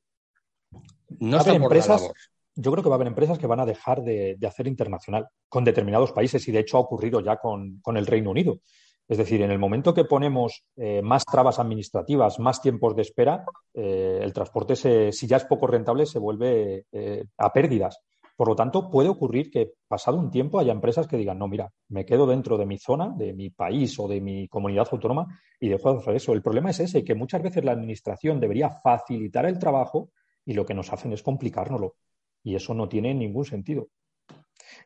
[1.20, 2.12] no empresas,
[2.56, 5.64] yo creo que va a haber empresas que van a dejar de, hacer internacional con
[5.64, 8.60] determinados países y de hecho ha ocurrido ya con, el Reino Unido.
[9.08, 13.44] Es decir, en el momento que ponemos eh, más trabas administrativas, más tiempos de espera,
[13.74, 14.76] eh, el transporte,
[15.12, 18.00] si ya es poco rentable, se vuelve eh, a pérdidas.
[18.36, 21.70] Por lo tanto, puede ocurrir que pasado un tiempo haya empresas que digan, no, mira,
[21.90, 25.28] me quedo dentro de mi zona, de mi país o de mi comunidad autónoma
[25.60, 26.34] y dejo de hacer eso.
[26.34, 30.10] El problema es ese, que muchas veces la administración debería facilitar el trabajo
[30.46, 31.96] y lo que nos hacen es complicárnoslo.
[32.44, 33.88] Y eso no tiene ningún sentido.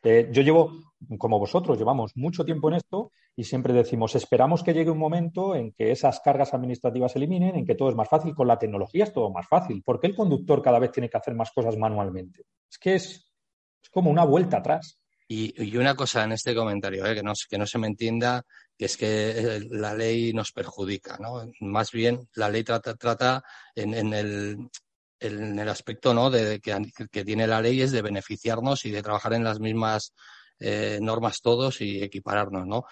[0.02, 0.72] Eh, yo llevo,
[1.18, 5.54] como vosotros, llevamos mucho tiempo en esto y siempre decimos, esperamos que llegue un momento
[5.54, 8.34] en que esas cargas administrativas se eliminen, en que todo es más fácil.
[8.34, 9.82] Con la tecnología es todo más fácil.
[9.82, 12.44] ¿Por qué el conductor cada vez tiene que hacer más cosas manualmente?
[12.70, 13.32] Es que es,
[13.92, 15.00] como una vuelta atrás.
[15.30, 18.42] Y, una cosa en este comentario, eh, que, no, que no se me entienda,
[18.78, 21.42] que es que eh, la ley nos perjudica, ¿no?
[21.60, 23.42] Más bien, la ley trata, trata
[23.74, 24.70] en el,
[25.20, 26.30] en el aspecto ¿no?
[26.30, 30.14] de, que, tiene la ley es de beneficiarnos y de trabajar en las mismas
[30.60, 32.84] eh, normas todos y equipararnos, ¿no?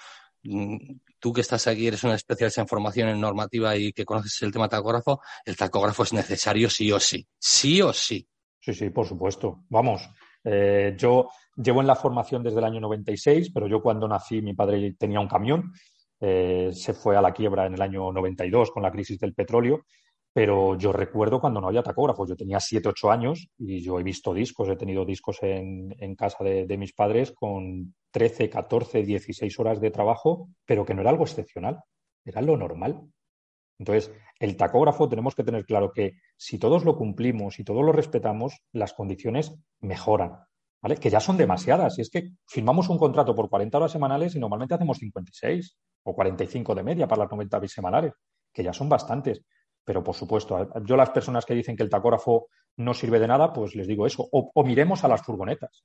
[0.45, 4.41] Mm, tú que estás aquí, eres una especialista en formación en normativa y que conoces
[4.43, 8.27] el tema tacógrafo, el tacógrafo es necesario sí o sí, sí o sí.
[8.61, 9.65] Sí, sí, por supuesto.
[9.69, 10.09] Vamos,
[10.45, 14.55] eh, yo llevo en la formación desde el año 96, pero yo cuando nací mi
[14.55, 15.73] padre tenía un camión,
[16.21, 19.85] eh, se fue a la quiebra en el año 92 con la crisis del petróleo
[20.37, 24.03] pero yo recuerdo cuando no había tacógrafos, yo tenía 7, 8 años y yo he
[24.03, 29.81] visto discos, he tenido discos en, casa de, mis padres con 13, 14, 16 horas
[29.81, 31.79] de trabajo, pero que no era algo excepcional,
[32.23, 33.01] era lo normal.
[33.79, 37.93] Entonces, el tacógrafo tenemos que tener claro que si todos lo cumplimos y todos lo
[37.93, 40.37] respetamos, las condiciones mejoran,
[40.83, 40.97] ¿vale?
[40.99, 41.97] Que ya son demasiadas.
[41.97, 46.15] Y es que firmamos un contrato por 40 horas semanales y normalmente hacemos 56 o
[46.15, 48.13] 45 de media para las 90 semanales,
[48.53, 49.41] que ya son bastantes.
[49.87, 53.53] Pero, por supuesto, yo las personas que dicen que el tacógrafo no sirve de nada,
[53.53, 54.29] pues les digo eso.
[54.33, 55.85] O, miremos a las furgonetas.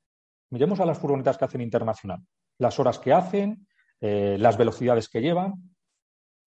[0.50, 2.20] Miremos a las furgonetas que hacen internacional.
[2.58, 3.68] Las horas que hacen,
[4.02, 5.54] eh, las velocidades que llevan.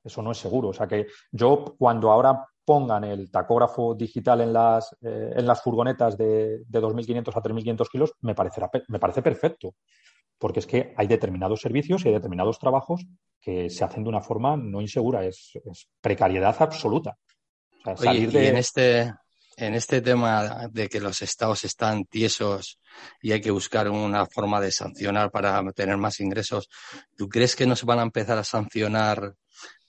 [0.02, 0.70] Eso no es seguro.
[0.70, 5.62] O sea que yo, cuando ahora pongan el tacógrafo digital en las, eh, en las
[5.62, 9.76] furgonetas de, de 2.500 a 3.500 kilos, me, parecerá, me parece perfecto.
[10.38, 13.06] Porque es que hay determinados servicios y hay determinados trabajos
[13.40, 15.52] que se hacen de una forma no insegura, es
[16.00, 17.16] precariedad absoluta
[18.02, 19.12] y en este,
[19.56, 22.78] en este tema de que los estados están tiesos
[23.20, 26.68] y hay que buscar una forma de sancionar para tener más ingresos,
[27.16, 29.34] ¿tú crees que nos van a empezar a sancionar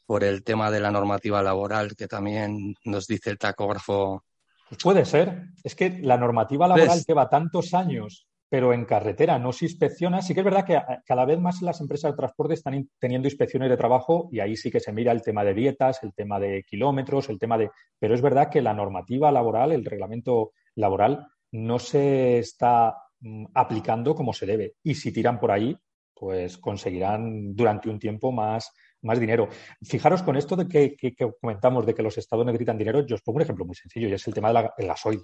[0.06, 4.24] por el tema de la normativa laboral que también nos dice el tacógrafo?
[4.70, 5.44] Pues puede ser.
[5.64, 10.22] Es que la normativa laboral lleva tantos años pero en carretera no se inspecciona.
[10.22, 13.70] Sí que es verdad que cada vez más las empresas de transporte están teniendo inspecciones
[13.70, 16.64] de trabajo y ahí sí que se mira el tema de dietas, el tema de
[16.64, 17.70] kilómetros, el tema de...
[18.00, 24.14] Pero es verdad que la normativa laboral, el reglamento laboral, no se está mm, aplicando
[24.16, 24.74] como se debe.
[24.84, 25.76] Y si tiran por ahí,
[26.14, 29.50] pues conseguirán durante un tiempo más, más dinero.
[29.84, 33.38] Fijaros con esto de que, comentamos de que los estados necesitan dinero, yo os pongo
[33.38, 35.22] un ejemplo muy sencillo y es el tema del gasoil.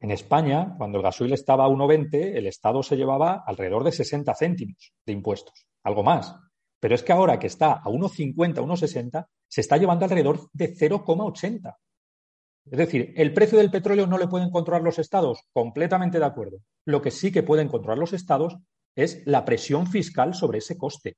[0.00, 4.32] En España, cuando el gasoil estaba a 1,20, el Estado se llevaba alrededor de 60
[4.34, 6.36] céntimos de impuestos, algo más.
[6.80, 11.76] Pero es que ahora que está a 1,50, 1,60, se está llevando alrededor de 0,80.
[12.70, 16.58] Es decir, el precio del petróleo no le pueden controlar los estados, completamente de acuerdo.
[16.84, 18.56] Lo que sí que pueden controlar los estados
[18.94, 21.16] es la presión fiscal sobre ese coste.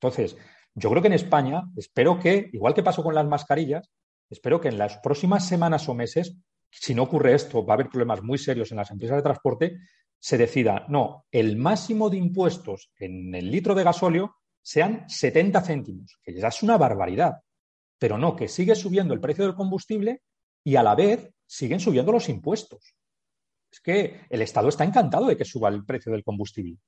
[0.00, 0.36] Entonces,
[0.74, 3.90] yo creo que en España, espero que, igual que pasó con las mascarillas,
[4.28, 6.36] espero que en las próximas semanas o meses
[6.70, 9.78] si no ocurre esto, va a haber problemas muy serios en las empresas de transporte,
[10.18, 16.18] se decida, no, el máximo de impuestos en el litro de gasóleo sean 70 céntimos,
[16.22, 17.40] que ya es una barbaridad,
[17.98, 20.22] pero no, que sigue subiendo el precio del combustible
[20.62, 22.94] y a la vez siguen subiendo los impuestos.
[23.72, 26.78] Es que el Estado está encantado de que suba el precio del combustible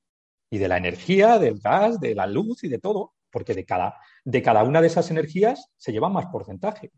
[0.51, 3.99] y de la energía, del gas, de la luz y de todo, porque de cada,
[4.25, 6.93] de cada una de esas energías se lleva más porcentaje.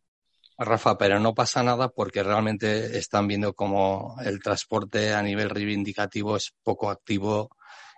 [0.59, 6.37] Rafa, pero no pasa nada porque realmente están viendo como el transporte a nivel reivindicativo
[6.37, 7.51] es poco activo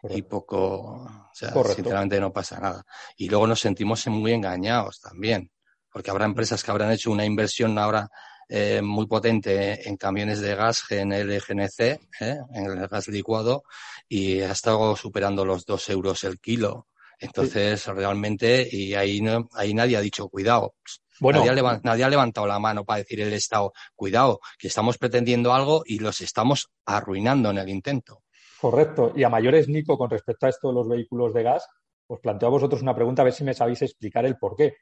[0.09, 2.85] y poco, o sea, sinceramente no pasa nada.
[3.17, 5.51] Y luego nos sentimos muy engañados también,
[5.91, 8.09] porque habrá empresas que habrán hecho una inversión ahora
[8.49, 13.65] eh, muy potente en camiones de gas GNL, GNC, eh, en el gas licuado,
[14.09, 16.87] y ha estado superando los dos euros el kilo.
[17.19, 20.75] Entonces, realmente, y ahí, no, ahí nadie ha dicho, cuidado,
[21.21, 25.99] nadie, ha levantado la mano para decir el Estado, cuidado, que estamos pretendiendo algo y
[25.99, 28.23] los estamos arruinando en el intento.
[28.61, 29.13] Correcto.
[29.15, 31.69] Y a mayores, Nico, con respecto a esto de los vehículos de gas,
[32.07, 34.75] os planteo a vosotros una pregunta a ver si me sabéis explicar el por qué.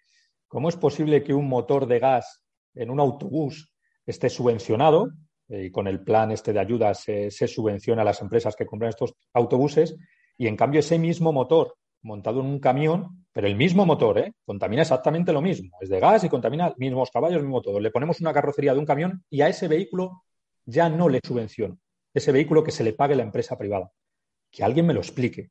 [0.46, 2.42] ¿Cómo es posible que un motor de gas
[2.74, 3.72] en un autobús
[4.06, 5.08] esté subvencionado
[5.48, 8.90] eh, y con el plan este de ayudas se subvenciona a las empresas que compran
[8.90, 9.96] estos autobuses
[10.36, 14.34] y en cambio ese mismo motor montado en un camión, pero el mismo motor, ¿eh?
[14.44, 15.76] contamina exactamente lo mismo.
[15.80, 17.80] Es de gas y contamina mismos caballos, mismo todo.
[17.80, 20.22] Le ponemos una carrocería de un camión y a ese vehículo
[20.64, 21.78] ya no le subvenciono.
[22.12, 23.90] Ese vehículo que se le pague la empresa privada.
[24.50, 25.50] Que alguien me lo explique.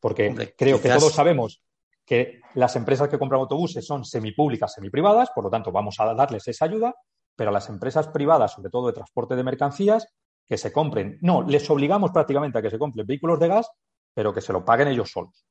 [0.00, 1.62] Porque creo que todos sabemos
[2.04, 6.46] que las empresas que compran autobuses son semipúblicas, semiprivadas, por lo tanto vamos a darles
[6.46, 6.94] esa ayuda,
[7.34, 10.06] pero a las empresas privadas, sobre todo de transporte de mercancías,
[10.46, 13.68] que se compren, no, les obligamos prácticamente a que se compren vehículos de gas,
[14.14, 15.45] pero que se lo paguen ellos solos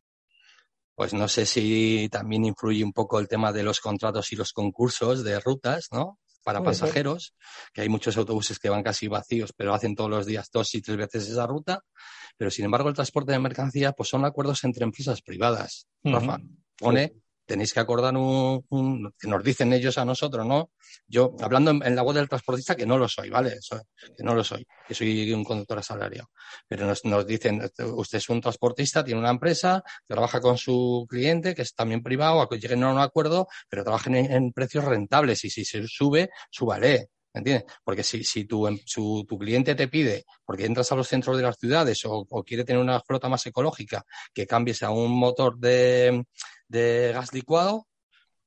[0.95, 4.53] pues no sé si también influye un poco el tema de los contratos y los
[4.53, 6.19] concursos de rutas, ¿no?
[6.43, 7.33] Para pasajeros,
[7.73, 10.81] que hay muchos autobuses que van casi vacíos, pero hacen todos los días dos y
[10.81, 11.81] tres veces esa ruta.
[12.37, 15.87] Pero sin embargo, el transporte de mercancías, pues son acuerdos entre empresas privadas.
[16.03, 16.37] Rafa,
[16.77, 17.13] pone
[17.45, 20.71] tenéis que acordar un, que nos dicen ellos a nosotros, ¿no?
[21.07, 23.57] Yo, hablando en, la voz del transportista, que no lo soy, ¿vale?
[24.17, 26.29] que no lo soy, que soy un conductor asalariado.
[26.67, 31.53] Pero nos, nos dicen, usted es un transportista, tiene una empresa, trabaja con su cliente,
[31.53, 35.49] que es también privado, que lleguen a un acuerdo, pero trabajen en, precios rentables y
[35.49, 37.09] si se sube, súbale.
[37.33, 37.65] ¿Me entiendes?
[37.83, 41.35] Porque si, si tu, em, su, tu cliente te pide, porque entras a los centros
[41.35, 45.11] de las ciudades o, o, quiere tener una flota más ecológica, que cambies a un
[45.11, 46.23] motor de,
[46.67, 47.87] de gas licuado,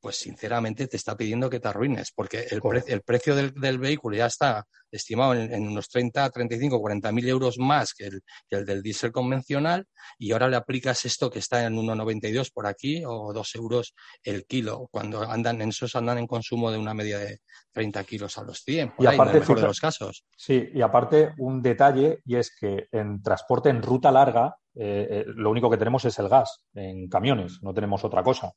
[0.01, 4.27] pues sinceramente te está pidiendo que te arruines, porque el, el precio del, vehículo ya
[4.27, 8.83] está estimado en, unos 30, 35, 40 mil euros más que el, que el del
[8.83, 13.55] diésel convencional y ahora le aplicas esto que está en 1,92 por aquí o 2
[13.57, 17.41] euros el kilo, cuando andan en esos andan en consumo de una media de
[17.73, 20.25] 30 kilos a los 100, por y aparte, mejor de los casos.
[20.37, 25.25] Sí, y aparte un detalle y es que en transporte en ruta larga eh, eh,
[25.27, 28.53] lo único que tenemos es el gas en camiones, no tenemos otra cosa.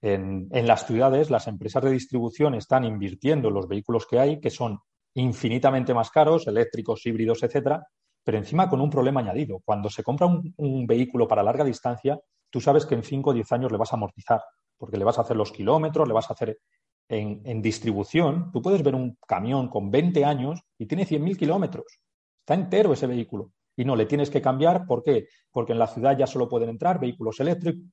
[0.00, 4.48] En, las ciudades, las empresas de distribución están invirtiendo en los vehículos que hay, que
[4.48, 4.78] son
[5.14, 7.86] infinitamente más caros, eléctricos, híbridos, etcétera,
[8.24, 9.60] pero encima con un problema añadido.
[9.64, 12.18] Cuando se compra un, vehículo para larga distancia,
[12.50, 14.40] tú sabes que en 5 o 10 años le vas a amortizar,
[14.78, 16.58] porque le vas a hacer los kilómetros, le vas a hacer
[17.08, 18.50] en, en distribución.
[18.50, 22.00] Tú puedes ver un camión con 20 años y tiene 100.000 kilómetros.
[22.40, 24.86] Está entero ese vehículo y no le tienes que cambiar.
[24.86, 25.28] ¿Por qué?
[25.50, 27.84] Porque en la ciudad ya solo pueden entrar vehículos eléctricos.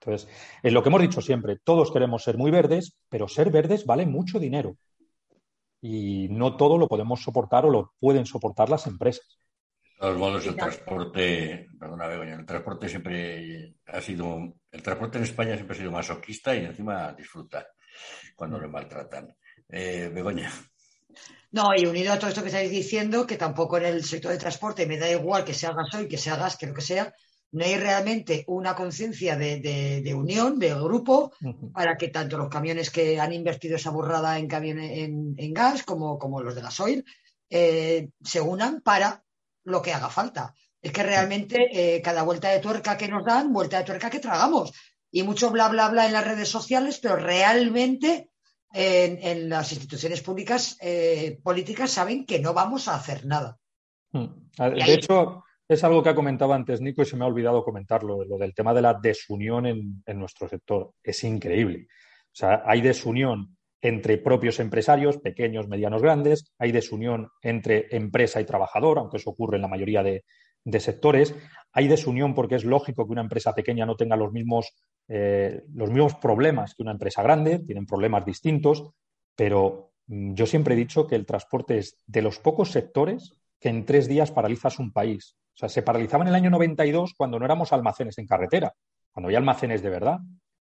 [0.00, 0.28] Entonces,
[0.62, 4.04] es lo que hemos dicho siempre, todos queremos ser muy verdes, pero ser verdes vale
[4.04, 4.76] mucho dinero.
[5.80, 9.38] Y no todo lo podemos soportar o lo pueden soportar las empresas.
[9.82, 15.24] De todos modos, el transporte, perdona, Begoña, el transporte siempre ha sido, el transporte en
[15.24, 17.66] España siempre ha sido masoquista y encima disfruta
[18.36, 19.34] cuando le maltratan.
[19.68, 20.50] Eh, Begoña.
[21.50, 24.38] No, y unido a todo esto que estáis diciendo, que tampoco en el sector de
[24.38, 27.14] transporte me da igual que sea gasoil, que sea gas, que lo que sea,
[27.52, 31.32] no hay realmente una conciencia de, unión, de grupo,
[31.72, 34.48] para que tanto los camiones que han invertido esa burrada en,
[35.38, 37.04] en, gas como, como, los de gasoil
[37.48, 39.22] eh, se unan para
[39.62, 40.52] lo que haga falta.
[40.82, 44.18] Es que realmente eh, cada vuelta de tuerca que nos dan, vuelta de tuerca que
[44.18, 44.72] tragamos.
[45.12, 48.30] Y mucho bla, bla, bla en las redes sociales, pero realmente
[48.74, 53.58] en, las instituciones públicas eh, políticas saben que no vamos a hacer nada.
[54.12, 54.26] Hmm.
[54.58, 58.24] De hecho, es algo que ha comentado antes Nico y se me ha olvidado comentarlo,
[58.24, 60.92] lo del tema de la desunión en, nuestro sector.
[61.02, 61.86] Es increíble.
[61.88, 68.44] O sea, hay desunión entre propios empresarios, pequeños, medianos, grandes, hay desunión entre empresa y
[68.44, 70.24] trabajador, aunque eso ocurre en la mayoría de,
[70.64, 71.34] de sectores,
[71.72, 74.72] hay desunión porque es lógico que una empresa pequeña no tenga los mismos
[75.08, 78.90] eh, los mismos problemas que una empresa grande, tienen problemas distintos,
[79.36, 83.68] pero mm, yo siempre he dicho que el transporte es de los pocos sectores que
[83.68, 85.36] en tres días paralizas un país.
[85.54, 88.74] O sea, se paralizaba en el año 92 cuando no éramos almacenes en carretera,
[89.12, 90.18] cuando había almacenes de verdad.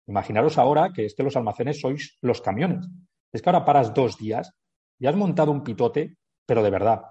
[0.06, 2.86] Imaginaros ahora que es que los almacenes sois los camiones.
[3.32, 4.52] Es que ahora paras dos días
[4.98, 7.02] y has montado un pitote, pero de verdad.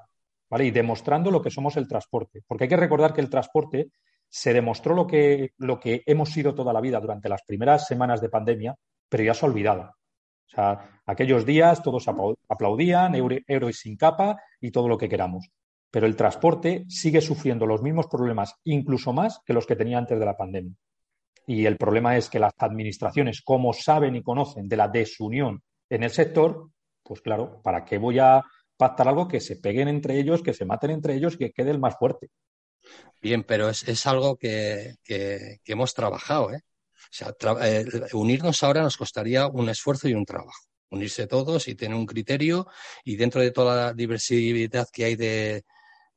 [0.49, 0.65] ¿Vale?
[0.65, 2.43] Y demostrando lo que somos el transporte.
[2.45, 3.89] Porque hay que recordar que el transporte
[4.31, 8.21] se demostró lo que, lo que hemos sido toda la vida durante las primeras semanas
[8.21, 8.75] de pandemia,
[9.09, 9.81] pero ya se ha olvidado.
[9.81, 12.07] O sea, aquellos días todos
[12.47, 13.13] aplaudían,
[13.45, 15.49] héroes sin capa y todo lo que queramos.
[15.91, 20.17] Pero el transporte sigue sufriendo los mismos problemas, incluso más que los que tenía antes
[20.17, 20.75] de la pandemia.
[21.45, 26.03] Y el problema es que las administraciones, como saben y conocen de la desunión en
[26.03, 26.69] el sector,
[27.03, 28.41] pues claro, ¿para qué voy a
[28.77, 31.71] pactar algo que se peguen entre ellos, que se maten entre ellos y que quede
[31.71, 32.29] el más fuerte?
[33.21, 34.95] Bien, pero es, algo que,
[35.65, 36.61] hemos trabajado, ¿eh?
[37.11, 40.65] O sea, eh, unirnos ahora nos costaría un esfuerzo y un trabajo.
[40.89, 42.67] Unirse todos y tener un criterio
[43.03, 45.63] y dentro de toda la diversidad que hay de,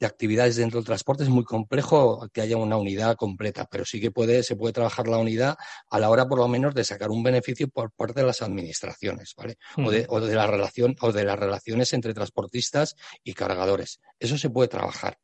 [0.01, 4.11] actividades dentro del transporte es muy complejo que haya una unidad completa, pero sí que
[4.11, 5.57] puede, se puede trabajar la unidad
[5.89, 9.33] a la hora por lo menos de sacar un beneficio por parte de las administraciones,
[9.37, 9.57] ¿vale?
[9.79, 14.01] o, de, o de la relación, o de las relaciones entre transportistas y cargadores.
[14.19, 15.19] Eso se puede trabajar.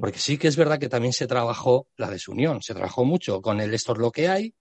[0.00, 3.60] Porque sí que es verdad que también se trabajó la desunión, se trabajó mucho con
[3.60, 4.54] el esto es lo que hay,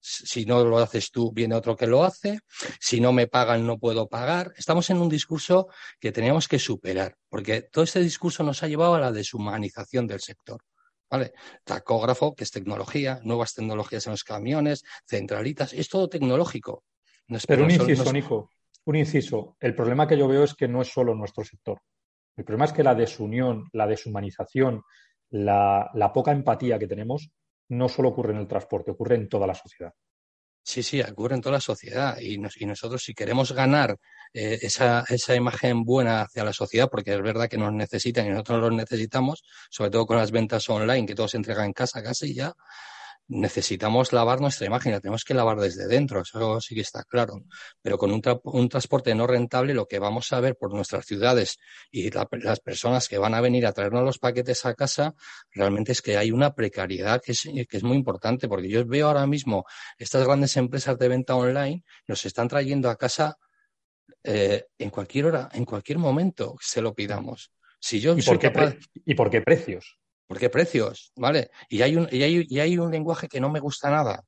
[0.00, 2.38] si no lo haces tú, viene otro que lo hace,
[2.78, 4.52] si no me pagan, no puedo pagar.
[4.56, 5.68] Estamos en un discurso
[5.98, 10.20] que teníamos que superar, porque todo este discurso nos ha llevado a la deshumanización del
[10.20, 10.62] sector.
[11.10, 11.32] ¿Vale?
[11.64, 16.84] Tacógrafo, que es tecnología, nuevas tecnologías en los camiones, centralitas, es todo tecnológico.
[17.46, 18.50] Pero un inciso, Nico,
[18.84, 19.56] un inciso.
[19.60, 21.80] El problema que yo veo es que no es solo nuestro sector.
[22.36, 24.82] El problema es que la desunión, la deshumanización,
[25.30, 27.30] la, poca empatía que tenemos
[27.68, 29.92] no solo ocurre en el transporte, ocurre en toda la sociedad.
[30.62, 32.18] Sí, sí, ocurre en toda la sociedad.
[32.20, 33.96] Y, nosotros, si queremos ganar
[34.32, 38.30] eh, esa, esa, imagen buena hacia la sociedad, porque es verdad que nos necesitan y
[38.30, 42.02] nosotros los necesitamos, sobre todo con las ventas online, que todo se entrega en casa
[42.02, 42.52] casi ya,
[43.28, 47.42] necesitamos lavar nuestra imagen, la tenemos que lavar desde dentro, eso sí que está claro.
[47.82, 51.58] Pero con un, transporte no rentable, lo que vamos a ver por nuestras ciudades
[51.90, 55.14] y las personas que van a venir a traernos los paquetes a casa,
[55.50, 59.08] realmente es que hay una precariedad que es, que es muy importante, porque yo veo
[59.08, 59.64] ahora mismo
[59.98, 63.36] estas grandes empresas de venta online nos están trayendo a casa
[64.22, 67.52] eh, en cualquier hora, en cualquier momento se lo pidamos.
[67.80, 68.52] Si yo ¿Y, por qué
[69.04, 69.98] ¿Y por qué precios?
[70.26, 71.12] ¿Por qué precios?
[71.16, 71.50] ¿Vale?
[71.68, 74.24] Y hay un, y hay, y hay un lenguaje que no me gusta nada.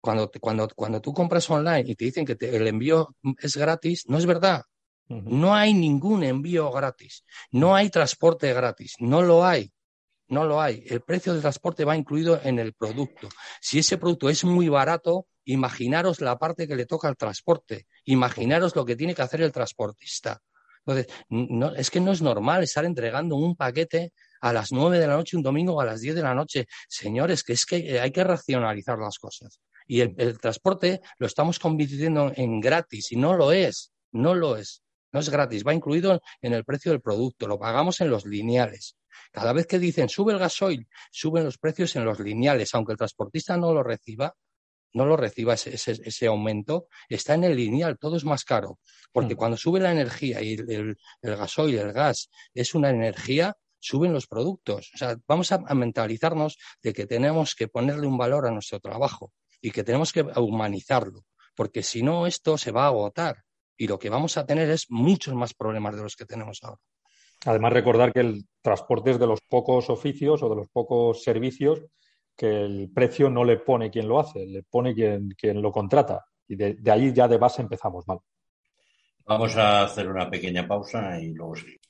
[0.00, 4.18] Cuando, cuando, cuando tú compras online y te dicen que el envío es gratis, no
[4.18, 4.62] es verdad.
[5.08, 7.24] No hay ningún envío gratis.
[7.50, 8.94] No hay transporte gratis.
[9.00, 9.72] No lo hay.
[10.28, 10.84] No lo hay.
[10.86, 13.28] El precio del transporte va incluido en el producto.
[13.60, 17.88] Si ese producto es muy barato, imaginaros la parte que le toca al transporte.
[18.04, 20.40] Imaginaros lo que tiene que hacer el transportista.
[20.86, 25.06] Entonces, no, es que no es normal estar entregando un paquete a las nueve de
[25.06, 26.66] la noche un domingo o a las diez de la noche.
[26.88, 29.60] Señores, que es que eh, hay que racionalizar las cosas.
[29.86, 34.82] Y el, transporte lo estamos convirtiendo en gratis y no lo es, no lo es.
[35.12, 38.96] No es gratis, va incluido en el precio del producto, lo pagamos en los lineales.
[39.32, 42.98] Cada vez que dicen sube el gasoil, suben los precios en los lineales, aunque el
[42.98, 44.36] transportista no lo reciba,
[44.92, 48.78] no lo reciba ese, ese, aumento, está en el lineal, todo es más caro.
[49.12, 49.36] Porque mm.
[49.36, 54.12] cuando sube la energía y el, el, el gasoil, el gas, es una energía, suben
[54.12, 54.90] los productos.
[54.94, 59.32] O sea, vamos a, mentalizarnos de que tenemos que ponerle un valor a nuestro trabajo
[59.60, 61.24] y que tenemos que humanizarlo,
[61.56, 63.42] porque si no, esto se va a agotar
[63.76, 66.80] y lo que vamos a tener es muchos más problemas de los que tenemos ahora.
[67.46, 71.82] Además, recordar que el transporte es de los pocos oficios o de los pocos servicios
[72.36, 76.24] que el precio no le pone quien lo hace, le pone quien, quien lo contrata.
[76.46, 78.18] Y de, de ahí ya de base empezamos mal
[79.30, 81.89] Vamos a hacer una pequeña pausa y luego seguimos.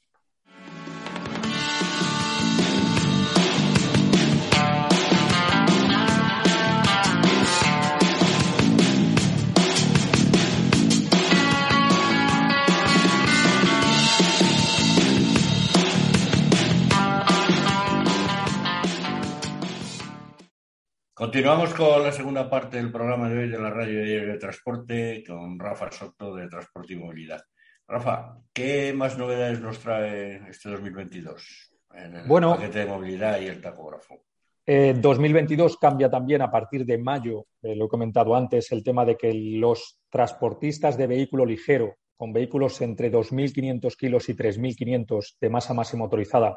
[21.20, 25.58] Continuamos con la segunda parte del programa de hoy de la radio de transporte con
[25.58, 27.42] Rafa Soto de Transporte y Movilidad.
[27.86, 33.60] Rafa, ¿qué más novedades nos trae este 2022 en el paquete de movilidad y el
[33.60, 34.22] tacógrafo?
[34.64, 39.04] 2022 eh, cambia también a partir de mayo, eh, lo he comentado antes, el tema
[39.04, 45.50] de que los transportistas de vehículo ligero con vehículos entre 2.500 kilos y 3.500 de
[45.50, 46.56] masa máxima motorizada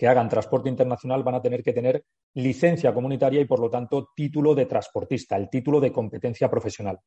[0.00, 4.08] que hagan transporte internacional van a tener que tener licencia comunitaria y, por lo tanto,
[4.16, 7.00] título de transportista, el título de competencia profesional.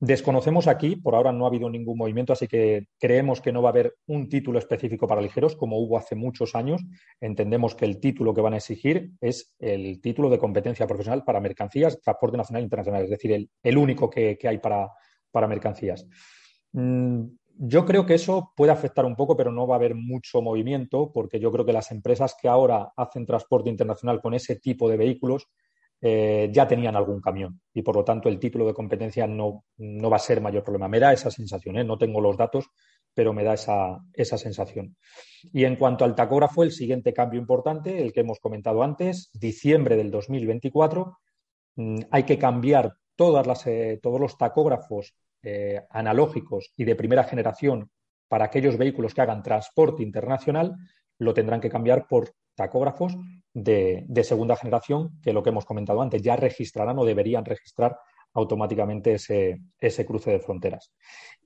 [0.00, 3.68] Desconocemos aquí, por ahora no ha habido ningún movimiento, así que creemos que no va
[3.68, 6.80] a haber un título específico para ligeros, como hubo hace muchos años.
[7.20, 11.38] Entendemos que el título que van a exigir es el título de competencia profesional para
[11.38, 14.88] mercancías, transporte nacional e internacional, es decir, el, único que, hay para,
[15.46, 16.08] mercancías.
[16.72, 17.24] Mm,
[17.58, 21.10] yo creo que eso puede afectar un poco, pero no va a haber mucho movimiento,
[21.12, 24.96] porque yo creo que las empresas que ahora hacen transporte internacional con ese tipo de
[24.96, 25.48] vehículos
[26.04, 30.16] eh, ya tenían algún camión y por lo tanto el título de competencia no, va
[30.16, 30.88] a ser mayor problema.
[30.88, 31.84] Me da esa sensación, ¿eh?
[31.84, 32.70] no tengo los datos,
[33.14, 34.96] pero me da esa, esa sensación.
[35.52, 39.96] Y en cuanto al tacógrafo, el siguiente cambio importante, el que hemos comentado antes, diciembre
[39.96, 41.18] del 2024,
[41.76, 47.24] mm, hay que cambiar todas las, eh, todos los tacógrafos eh, analógicos y de primera
[47.24, 47.90] generación
[48.28, 50.74] para aquellos vehículos que hagan transporte internacional,
[51.18, 53.16] lo tendrán que cambiar por tacógrafos
[53.54, 57.98] de, segunda generación, que lo que hemos comentado antes, ya registrarán o deberían registrar
[58.34, 60.92] automáticamente ese, ese cruce de fronteras.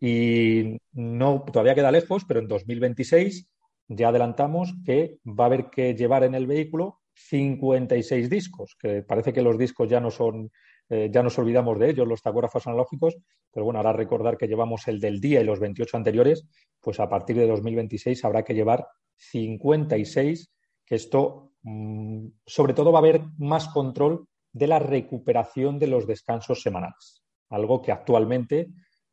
[0.01, 3.49] Y no, todavía queda lejos, pero en 2026
[3.89, 9.33] ya adelantamos que va a haber que llevar en el vehículo 56 discos, que parece
[9.33, 10.51] que los discos ya no son
[10.89, 13.17] eh, ya nos olvidamos de ellos, los tacógrafos analógicos,
[13.53, 16.47] pero bueno, ahora recordar que llevamos el del día y los 28 anteriores,
[16.81, 20.53] pues a partir de 2026 habrá que llevar 56,
[20.85, 26.07] que esto mm, sobre todo va a haber más control de la recuperación de los
[26.07, 28.69] descansos semanales, algo que actualmente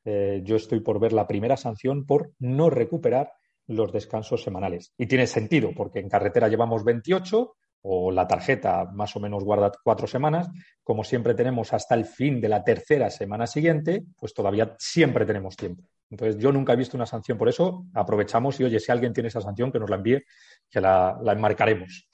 [0.06, 3.34] eh, yo estoy por ver la primera sanción por no recuperar
[3.68, 4.94] los descansos semanales.
[4.98, 9.72] Y tiene sentido, porque en carretera llevamos 28, o la tarjeta más o menos guarda
[9.84, 10.50] cuatro semanas,
[10.84, 15.56] como siempre tenemos hasta el fin de la tercera semana siguiente, pues todavía siempre tenemos
[15.56, 15.84] tiempo.
[16.10, 17.86] Entonces, yo nunca he visto una sanción por eso.
[17.94, 20.24] Aprovechamos y, oye, si alguien tiene esa sanción, que nos la envíe,
[20.70, 22.08] que la, la enmarcaremos.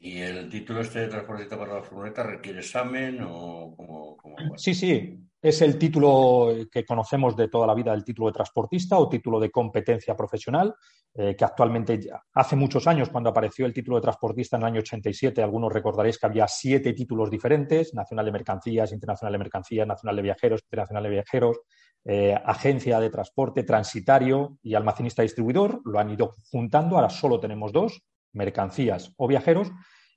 [0.00, 5.18] ¿Y el título este de transportista para la furgoneta requiere examen o cómo, Sí, sí.
[5.40, 9.38] Es el título que conocemos de toda la vida, el título de transportista o título
[9.38, 10.74] de competencia profesional,
[11.14, 12.00] eh, que actualmente
[12.34, 16.18] hace muchos años, cuando apareció el título de transportista en el año 87, algunos recordaréis
[16.18, 21.02] que había siete títulos diferentes, Nacional de Mercancías, Internacional de Mercancías, Nacional de Viajeros, Internacional
[21.04, 21.60] de Viajeros,
[22.04, 25.82] eh, Agencia de Transporte, Transitario y Almacenista Distribuidor.
[25.84, 29.70] Lo han ido juntando, ahora solo tenemos dos, mercancías o viajeros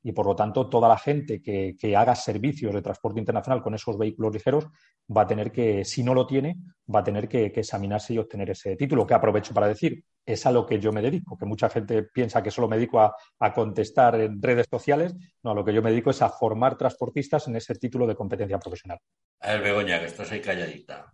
[0.03, 3.97] y por lo tanto toda la gente que, haga servicios de transporte internacional con esos
[3.97, 4.67] vehículos ligeros
[5.15, 6.57] va a tener que, si no lo tiene,
[6.93, 10.51] va a tener que, examinarse y obtener ese título, que aprovecho para decir, es a
[10.51, 13.15] lo que yo me dedico, que mucha gente piensa que solo me dedico a,
[13.53, 17.47] contestar en redes sociales, no, a lo que yo me dedico es a formar transportistas
[17.47, 18.99] en ese título de competencia profesional.
[19.41, 21.13] A ver, Begoña, que estás ahí calladita,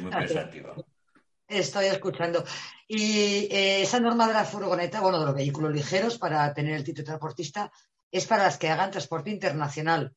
[0.00, 0.74] muy pensativa.
[1.48, 2.44] Estoy escuchando.
[2.88, 6.84] Y eh, esa norma de la furgoneta, bueno, de los vehículos ligeros para tener el
[6.84, 7.70] título de transportista,
[8.10, 10.12] es para las que hagan transporte internacional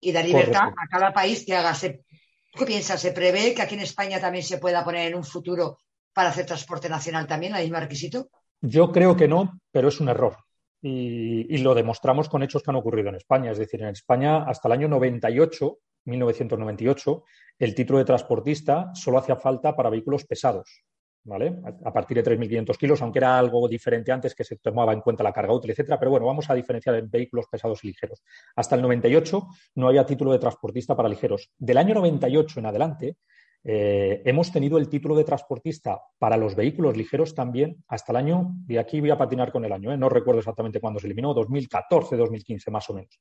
[0.00, 1.76] y da libertad a cada país que haga.
[1.80, 3.00] ¿Qué piensas?
[3.00, 5.78] ¿Se prevé que aquí en España también se pueda poner en un futuro
[6.12, 8.28] para hacer transporte nacional también, el mismo requisito?
[8.60, 10.36] Yo creo que no, pero es un error.
[10.80, 13.52] Y, y, lo demostramos con hechos que han ocurrido en España.
[13.52, 17.24] Es decir, en España hasta el año 98, 1998,
[17.58, 20.84] el título de transportista solo hacía falta para vehículos pesados,
[21.24, 21.60] ¿vale?
[21.84, 25.22] A partir de 3.500 kilos, aunque era algo diferente antes que se tomaba en cuenta
[25.22, 25.98] la carga útil, etcétera.
[25.98, 28.22] Pero bueno, vamos a diferenciar en vehículos pesados y ligeros.
[28.56, 29.46] Hasta el 98
[29.76, 31.50] no había título de transportista para ligeros.
[31.58, 33.16] Del año 98 en adelante
[33.64, 38.56] eh, hemos tenido el título de transportista para los vehículos ligeros también hasta el año,
[38.66, 39.96] y aquí voy a patinar con el año, ¿eh?
[39.96, 43.20] no recuerdo exactamente cuándo se eliminó, 2014, 2015 más o menos.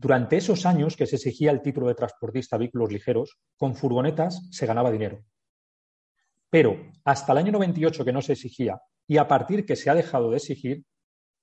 [0.00, 4.48] Durante esos años que se exigía el título de transportista de vehículos ligeros, con furgonetas
[4.50, 5.22] se ganaba dinero.
[6.48, 9.94] Pero hasta el año 98 que no se exigía y a partir que se ha
[9.94, 10.84] dejado de exigir,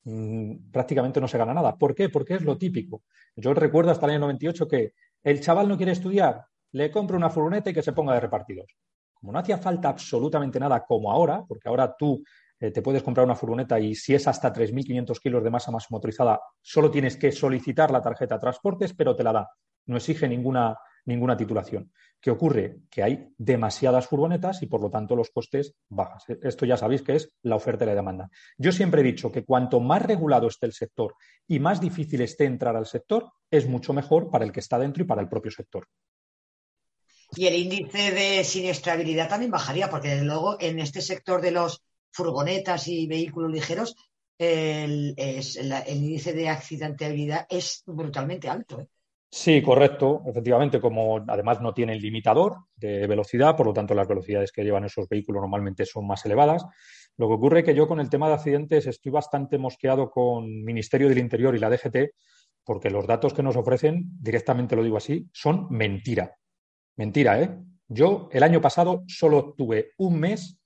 [0.05, 1.77] mm, prácticamente no se gana nada.
[1.77, 2.09] ¿Por qué?
[2.09, 3.03] Porque es lo típico.
[3.35, 7.29] Yo recuerdo hasta el año 98 que el chaval no quiere estudiar, le compro una
[7.29, 8.75] furgoneta y que se ponga de repartidos.
[9.13, 12.23] como no hacía falta absolutamente nada como ahora, porque ahora tú
[12.59, 15.85] eh, te puedes comprar una furgoneta y si es hasta 3.500 kilos de masa más
[15.89, 19.49] motorizada, solo tienes que solicitar la tarjeta de transportes, pero te la da.
[19.85, 21.91] No exige ninguna, ninguna titulación.
[22.19, 22.79] ¿Qué ocurre?
[22.89, 26.23] Que hay demasiadas furgonetas y por lo tanto los costes bajas.
[26.41, 28.29] Esto ya sabéis que es la oferta y la demanda.
[28.57, 31.15] Yo siempre he dicho que cuanto más regulado esté el sector
[31.47, 35.03] y más difícil esté entrar al sector, es mucho mejor para el que está dentro
[35.03, 35.87] y para el propio sector.
[37.35, 41.83] Y el índice de siniestrabilidad también bajaría, porque desde luego en este sector de los
[42.11, 43.95] furgonetas y vehículos ligeros,
[44.37, 45.15] el,
[45.87, 48.81] índice de accidentabilidad es brutalmente alto.
[48.81, 48.87] ¿eh?
[49.29, 50.23] Sí, correcto.
[50.25, 54.85] Efectivamente, como además no tienen limitador de velocidad, por lo tanto las velocidades que llevan
[54.85, 56.65] esos vehículos normalmente son más elevadas.
[57.17, 60.63] Lo que ocurre es que yo con el tema de accidentes estoy bastante mosqueado con
[60.63, 62.13] Ministerio del Interior y la DGT,
[62.63, 66.35] porque los datos que nos ofrecen, directamente lo digo así, son mentira.
[66.95, 67.57] Mentira, ¿eh?
[67.87, 70.57] Yo el año pasado solo tuve un mes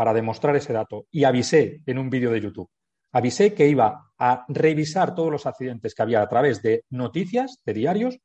[0.00, 2.70] para demostrar ese dato y avisé en un vídeo de YouTube.
[3.12, 7.74] Avisé que iba a revisar todos los accidentes que había a través de noticias, de
[7.74, 8.16] diarios,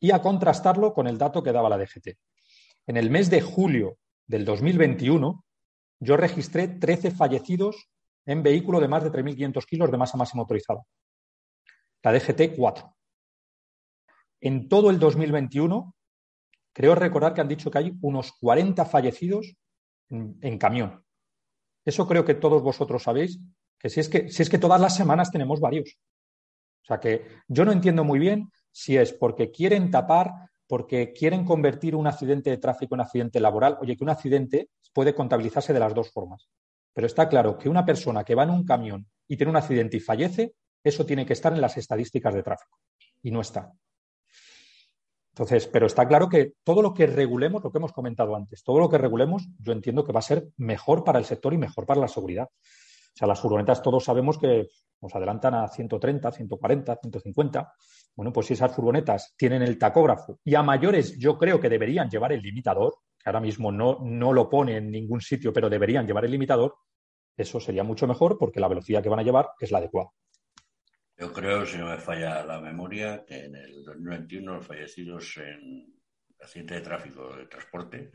[0.00, 2.16] y a contrastarlo con el dato que daba la DGT.
[2.86, 5.44] En el mes de julio del 2021,
[6.00, 7.90] yo registré 13 fallecidos
[8.24, 10.80] en vehículo de más de 3.500 kilos de masa máxima motorizada.
[12.04, 12.96] La DGT, 4.
[14.40, 15.94] En todo el 2021,
[16.72, 19.58] creo recordar que han dicho que hay unos 40 fallecidos
[20.08, 21.04] en camión.
[21.88, 23.40] Eso creo que todos vosotros sabéis,
[23.78, 25.96] que si es que, si es que todas las semanas tenemos varios.
[26.82, 31.46] O sea que yo no entiendo muy bien si es porque quieren tapar, porque quieren
[31.46, 33.78] convertir un accidente de tráfico en accidente laboral.
[33.80, 36.50] Oye, que un accidente puede contabilizarse de las dos formas.
[36.92, 39.96] Pero está claro que una persona que va en un camión y tiene un accidente
[39.96, 40.52] y fallece,
[40.84, 42.80] eso tiene que estar en las estadísticas de tráfico.
[43.22, 43.72] Y no está.
[45.38, 48.80] Entonces, pero está claro que todo lo que regulemos, lo que hemos comentado antes, todo
[48.80, 51.86] lo que regulemos, yo entiendo que va a ser mejor para el sector y mejor
[51.86, 52.48] para la seguridad.
[52.50, 54.66] O sea, las furgonetas todos sabemos que
[55.00, 57.72] nos adelantan a 130, 140, 150.
[58.16, 62.10] Bueno, pues si esas furgonetas tienen el tacógrafo y a mayores yo creo que deberían
[62.10, 66.04] llevar el limitador, que ahora mismo no, no lo pone en ningún sitio, pero deberían
[66.04, 66.74] llevar el limitador,
[67.36, 70.10] eso sería mucho mejor porque la velocidad que van a llevar es la adecuada.
[71.18, 75.92] Yo creo, si no me falla la memoria, que en el 2021 los fallecidos en
[76.40, 78.12] accidente de tráfico de transporte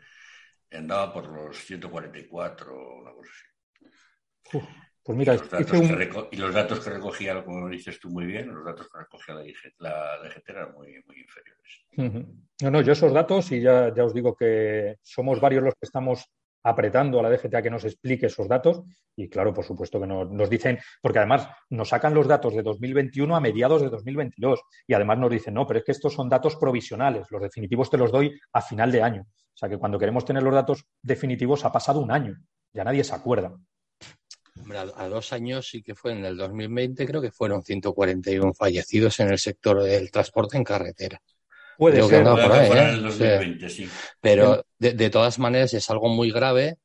[0.78, 4.60] andaba por los 144 o una cosa así.
[5.04, 8.54] pues mira, y los, datos y los, datos que recogía, como dices tú muy bien,
[8.54, 9.36] los datos que recogía
[9.80, 12.42] la, DGT, eran muy, muy inferiores.
[12.62, 15.86] No, no, yo esos datos, y ya, ya os digo que somos varios los que
[15.86, 16.26] estamos
[16.64, 18.84] apretando a la DGT a que nos explique esos datos
[19.16, 22.64] y claro, por supuesto que nos, nos, dicen, porque además nos sacan los datos de
[22.64, 26.30] 2021 a mediados de 2022 y además nos dicen, no, pero es que estos son
[26.30, 29.22] datos provisionales, los definitivos te los doy a final de año.
[29.22, 32.36] O sea que cuando queremos tener los datos definitivos ha pasado un año,
[32.74, 33.56] ya nadie se acuerda.
[34.60, 39.20] Hombre, a, dos años sí que fue en el 2020, creo que fueron 141 fallecidos
[39.20, 41.22] en el sector del transporte en carretera.
[41.78, 42.26] Puede ser.
[42.26, 43.90] ¿eh?
[44.22, 46.78] Pero de, todas maneras es algo muy grave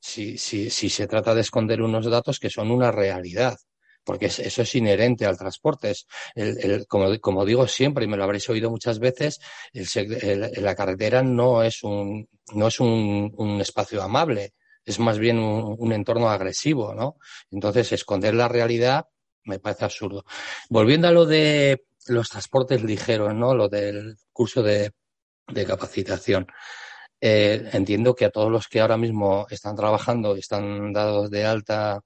[0.00, 3.56] si, si, si se trata de esconder unos datos que son una realidad
[4.06, 5.90] porque eso es inherente al transporte.
[5.90, 6.06] Es
[6.36, 9.40] el, como, como, digo siempre, y me lo habréis oído muchas veces,
[9.72, 15.74] la carretera no es un, no es un, un espacio amable, es más bien un,
[15.76, 17.16] un, entorno agresivo, ¿no?
[17.50, 19.06] Entonces, esconder la realidad
[19.42, 20.24] me parece absurdo.
[20.70, 23.54] Volviendo a lo de los transportes ligeros, ¿no?
[23.54, 24.92] Lo del curso de,
[25.66, 26.46] capacitación.
[27.20, 31.46] Eh, entiendo que a todos los que ahora mismo están trabajando y están dados de
[31.46, 32.00] alta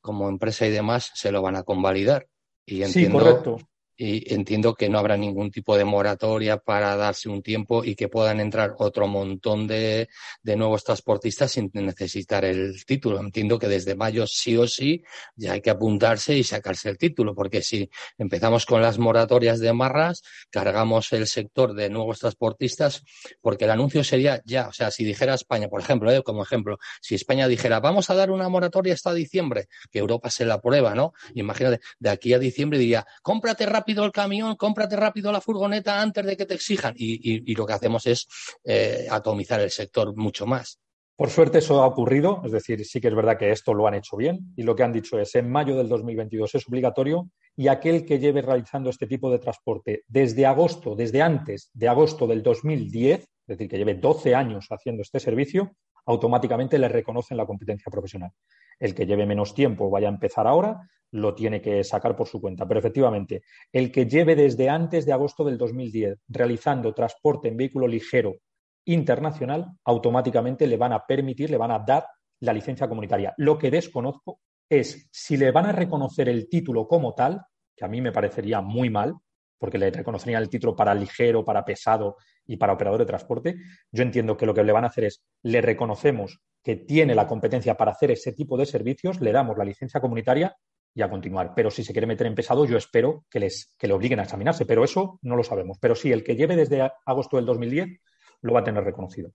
[0.00, 2.26] como empresa y demás, se lo van a convalidar.
[2.66, 3.70] Y entiendo, sí, correcto
[4.02, 8.08] y entiendo que no habrá ningún tipo de moratoria para darse un tiempo y que
[8.08, 10.08] puedan entrar otro montón de,
[10.42, 13.20] de, nuevos transportistas sin necesitar el título.
[13.20, 15.04] Entiendo que desde mayo sí o sí
[15.36, 19.70] ya hay que apuntarse y sacarse el título, porque si empezamos con las moratorias de
[19.74, 23.02] marras, cargamos el sector de nuevos transportistas,
[23.42, 26.22] porque el anuncio sería ya, o sea, si dijera España, por ejemplo, ¿eh?
[26.22, 30.46] como ejemplo, si España dijera, vamos a dar una moratoria hasta diciembre, que Europa se
[30.46, 31.12] la prueba, ¿no?
[31.34, 36.24] Imagínate, de aquí a diciembre diría, cómprate rápido el camión, cómprate rápido la furgoneta antes
[36.24, 36.94] de que te exijan.
[36.96, 38.26] Y, lo que hacemos es
[38.64, 40.78] eh, atomizar el sector mucho más.
[41.20, 43.92] Por suerte eso ha ocurrido, es decir, sí que es verdad que esto lo han
[43.92, 47.68] hecho bien y lo que han dicho es en mayo del 2022 es obligatorio y
[47.68, 52.42] aquel que lleve realizando este tipo de transporte desde agosto, desde antes de agosto del
[52.42, 55.76] 2010, es decir, que lleve 12 años haciendo este servicio,
[56.06, 58.30] automáticamente le reconocen la competencia profesional.
[58.78, 60.80] El que lleve menos tiempo vaya a empezar ahora,
[61.12, 62.66] lo tiene que sacar por su cuenta.
[62.66, 63.42] Pero efectivamente,
[63.72, 68.36] el que lleve desde antes de agosto del 2010 realizando transporte en vehículo ligero
[68.84, 72.06] internacional, automáticamente le van a permitir, le van a dar
[72.40, 73.34] la licencia comunitaria.
[73.36, 77.42] Lo que desconozco es si le van a reconocer el título como tal,
[77.76, 79.14] que a mí me parecería muy mal,
[79.60, 83.56] porque le reconocerían el título para ligero, para pesado y para operador de transporte.
[83.92, 87.26] Yo entiendo que lo que le van a hacer es, le reconocemos que tiene la
[87.26, 90.56] competencia para hacer ese tipo de servicios, le damos la licencia comunitaria
[90.94, 91.52] y a continuar.
[91.54, 94.22] Pero si se quiere meter en pesado, yo espero que, les, que le obliguen a
[94.22, 94.64] examinarse.
[94.64, 95.76] Pero eso no lo sabemos.
[95.78, 98.00] Pero sí, el que lleve desde agosto del 2010
[98.40, 99.30] lo va a tener reconocido.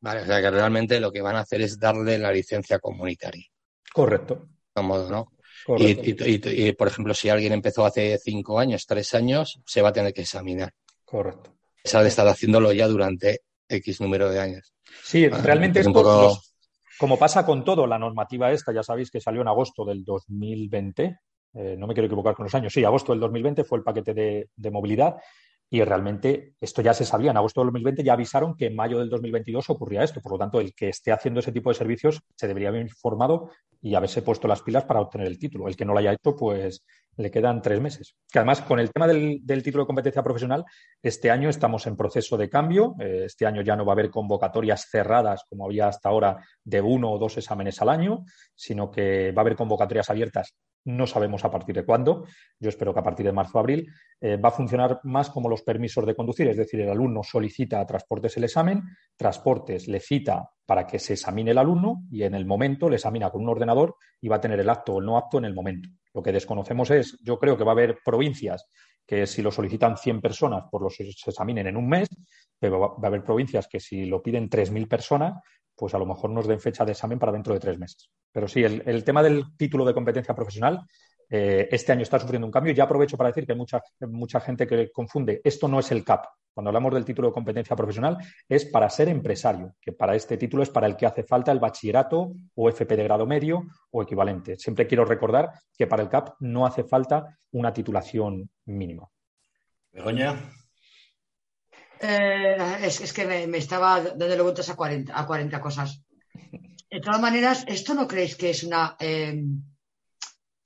[0.00, 3.46] Vale, o sea que realmente lo que van a hacer es darle la licencia comunitaria.
[3.92, 4.50] Correcto.
[4.76, 5.32] ¿no?
[5.78, 10.12] Y, por ejemplo, si alguien empezó hace cinco años, tres años, se va a tener
[10.12, 10.72] que examinar.
[11.04, 11.52] Correcto.
[11.84, 14.74] Se ha de estar haciéndolo ya durante X número de años.
[15.02, 16.40] Sí, ah, realmente es poco...
[16.98, 21.18] como pasa con todo, la normativa esta, ya sabéis que salió en agosto del 2020,
[21.54, 24.48] eh, no me quiero equivocar con los años, sí, agosto del 2020 fue el paquete
[24.54, 25.16] de movilidad
[25.68, 27.32] y realmente esto ya se sabía.
[27.32, 30.20] En agosto del 2020 ya avisaron que en mayo del 2022 ocurría esto.
[30.20, 33.50] Por lo tanto, el que esté haciendo ese tipo de servicios se debería haber informado
[33.82, 35.66] y haberse puesto las pilas para obtener el título.
[35.66, 36.84] El que no lo haya hecho, pues
[37.16, 38.14] le quedan tres meses.
[38.30, 40.64] Que además, con el tema del, título de competencia profesional,
[41.02, 42.94] este año estamos en proceso de cambio.
[43.00, 46.80] Eh, este año ya no va a haber convocatorias cerradas como había hasta ahora de
[46.80, 50.54] uno o dos exámenes al año, sino que va a haber convocatorias abiertas
[50.86, 52.24] no sabemos a partir de cuándo,
[52.58, 55.48] yo espero que a partir de marzo o abril, eh, va a funcionar más como
[55.48, 58.82] los permisos de conducir, es decir, el alumno solicita a Transportes el examen,
[59.16, 63.30] Transportes le cita para que se examine el alumno y en el momento le examina
[63.30, 65.54] con un ordenador y va a tener el acto o el no apto en el
[65.54, 65.88] momento.
[66.14, 68.68] Lo que desconocemos es, yo creo que va a haber provincias
[69.06, 72.08] que si lo solicitan 100 personas, pues los se examinen en un mes,
[72.58, 75.34] pero va a haber provincias que si lo piden 3.000 personas,
[75.76, 78.10] pues a lo mejor nos den fecha de examen para dentro de tres meses.
[78.32, 80.80] Pero sí, el, tema del título de competencia profesional
[81.28, 82.72] eh, este año está sufriendo un cambio.
[82.72, 85.40] Ya aprovecho para decir que hay mucha, mucha gente que confunde.
[85.44, 86.24] Esto no es el CAP.
[86.54, 88.16] Cuando hablamos del título de competencia profesional
[88.48, 91.60] es para ser empresario, que para este título es para el que hace falta el
[91.60, 94.56] bachillerato o FP de grado medio o equivalente.
[94.56, 99.06] Siempre quiero recordar que para el CAP no hace falta una titulación mínima.
[99.92, 100.34] Begoña.
[102.00, 106.02] Eh, es, que me, estaba dando vueltas a 40, a 40 cosas.
[106.90, 109.42] De todas maneras, ¿esto no creéis que es una, eh,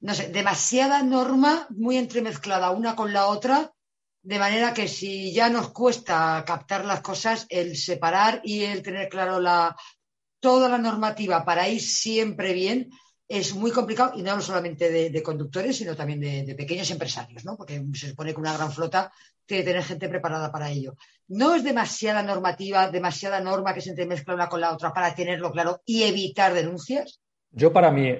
[0.00, 3.72] no sé, demasiada norma muy entremezclada una con la otra?
[4.22, 9.08] De manera que si ya nos cuesta captar las cosas, el separar y el tener
[9.08, 9.74] claro la,
[10.40, 12.90] toda la normativa para ir siempre bien,
[13.30, 17.56] es muy complicado y no hablo solamente de, conductores, sino también de, pequeños empresarios, ¿no?
[17.56, 19.12] Porque se supone que una gran flota
[19.46, 20.96] tiene que tener gente preparada para ello.
[21.28, 25.52] No es demasiada normativa, demasiada norma que se entremezcla una con la otra para tenerlo
[25.52, 27.20] claro y evitar denuncias.
[27.52, 28.12] Yo para mí,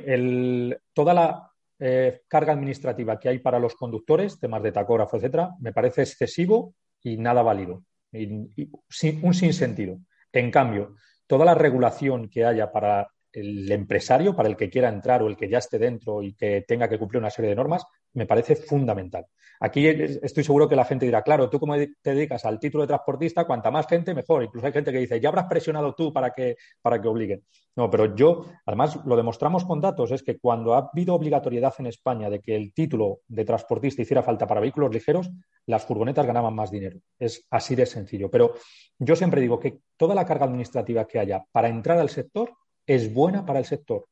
[0.92, 1.50] toda la
[1.80, 6.74] eh, carga administrativa que hay para los conductores, temas de tacógrafo, etcétera, me parece excesivo
[7.02, 7.82] y nada válido.
[8.12, 9.98] un sinsentido.
[10.32, 10.94] En cambio,
[11.26, 15.36] toda la regulación que haya para el empresario, para el que quiera entrar o el
[15.36, 18.56] que ya esté dentro y que tenga que cumplir una serie de normas, me parece
[18.56, 19.26] fundamental.
[19.62, 22.88] Aquí estoy seguro que la gente dirá, claro, tú como te dedicas al título de
[22.88, 24.42] transportista, cuanta más gente, mejor.
[24.42, 27.44] Incluso hay gente que dice, ya habrás presionado tú para que, para que obliguen.
[27.76, 31.86] No, pero yo, además, lo demostramos con datos, es que cuando ha habido obligatoriedad en
[31.86, 35.30] España de que el título de transportista hiciera falta para vehículos ligeros,
[35.66, 36.98] las furgonetas ganaban más dinero.
[37.18, 38.30] Es así de sencillo.
[38.30, 38.54] Pero
[38.98, 42.50] yo siempre digo que toda la carga administrativa que haya para entrar al sector
[42.86, 44.06] es buena para el sector.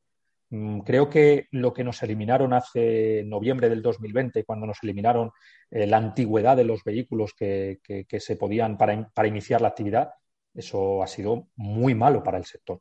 [0.51, 5.31] Mm, creo que lo que nos eliminaron hace noviembre del 2020, cuando nos eliminaron
[5.71, 7.79] eh, la antigüedad de los vehículos que,
[8.19, 10.11] se podían para, para, iniciar la actividad,
[10.55, 12.81] eso ha sido muy malo para el sector.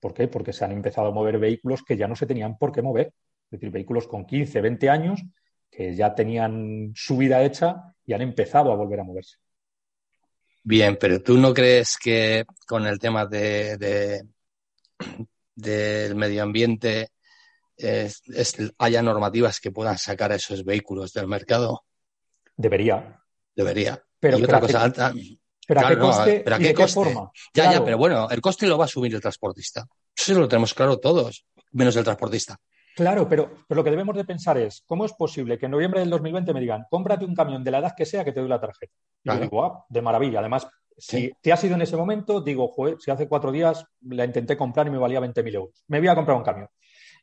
[0.00, 0.28] ¿Por qué?
[0.28, 3.08] Porque se han empezado a mover vehículos que ya no se tenían por qué mover.
[3.46, 5.22] Es decir, vehículos con 15, 20 años
[5.70, 9.38] que ya tenían su vida hecha y han empezado a volver a moverse.
[10.62, 14.24] Bien, pero tú no crees que con el tema de
[15.54, 17.10] del medio ambiente
[18.78, 21.84] haya normativas que puedan sacar a esos vehículos del mercado?
[22.56, 23.20] Debería.
[23.54, 24.02] Debería.
[24.20, 25.12] Pero, otra cosa alta.
[25.66, 26.44] ¿Pero a qué coste?
[26.44, 27.30] qué, qué forma?
[27.52, 29.86] Ya, ya, pero bueno, el coste lo va a asumir el transportista.
[30.16, 32.56] Eso lo tenemos claro todos, menos el transportista.
[32.94, 36.00] Claro, pero, pero, lo que debemos de pensar es, ¿cómo es posible que en noviembre
[36.00, 38.48] del 2020 me digan, cómprate un camión de la edad que sea que te doy
[38.48, 38.92] la tarjeta?
[39.24, 40.38] Y yo digo, ah, de maravilla.
[40.38, 44.24] Además, si te ha sido en ese momento, digo, joder, si hace cuatro días la
[44.24, 45.84] intenté comprar y me valía 20.000 euros.
[45.88, 46.68] Me voy a comprar un camión.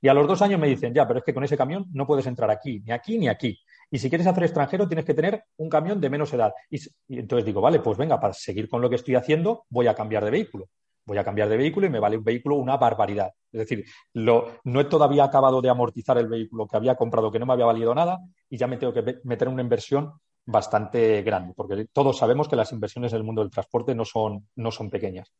[0.01, 2.07] Y a los dos años me dicen, ya, pero es que con ese camión no
[2.07, 3.59] puedes entrar aquí, ni aquí, ni aquí.
[3.89, 6.53] Y si quieres hacer extranjero, tienes que tener un camión de menos edad.
[6.69, 9.93] Y, entonces digo, vale, pues venga, para seguir con lo que estoy haciendo, voy a
[9.93, 10.69] cambiar de vehículo.
[11.05, 13.31] Voy a cambiar de vehículo y me vale un vehículo una barbaridad.
[13.51, 17.39] Es decir, lo, no he todavía acabado de amortizar el vehículo que había comprado, que
[17.39, 18.19] no me había valido nada,
[18.49, 20.13] y ya me tengo que meter una inversión
[20.45, 24.47] bastante grande, porque todos sabemos que las inversiones en el mundo del transporte no son,
[24.55, 25.31] no son pequeñas.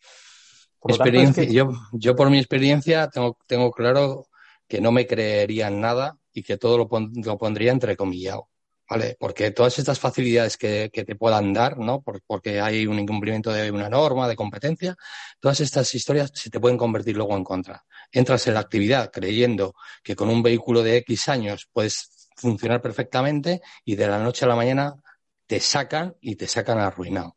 [1.93, 4.27] yo, por mi experiencia tengo, tengo claro
[4.67, 6.89] que no me creerían nada y que todo lo,
[7.23, 8.47] lo pondría entrecomillado.
[8.91, 9.15] ¿vale?
[9.17, 12.03] Porque todas estas facilidades que, te puedan dar, ¿no?
[12.27, 14.97] porque hay un incumplimiento de una norma, de competencia,
[15.39, 17.85] todas estas historias se te pueden convertir luego en contra.
[18.11, 23.61] Entras en la actividad creyendo que con un vehículo de X años puedes funcionar perfectamente
[23.85, 24.95] y de la noche a la mañana
[25.47, 27.35] te sacan y te sacan arruinado.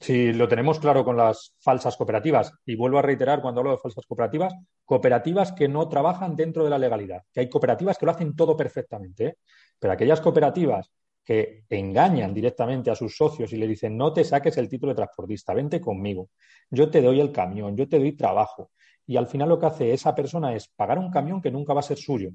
[0.00, 3.78] Si lo tenemos claro con las falsas cooperativas, y vuelvo a reiterar cuando hablo de
[3.78, 4.54] falsas cooperativas,
[4.84, 8.56] cooperativas que no trabajan dentro de la legalidad, que hay cooperativas que lo hacen todo
[8.56, 9.26] perfectamente.
[9.26, 9.36] ¿eh?
[9.78, 10.90] Pero aquellas cooperativas
[11.22, 14.96] que engañan directamente a sus socios y le dicen no te saques el título de
[14.96, 16.28] transportista, vente conmigo,
[16.70, 18.70] yo te doy el camión, yo te doy trabajo.
[19.06, 21.80] Y al final lo que hace esa persona es pagar un camión que nunca va
[21.80, 22.30] a ser suyo,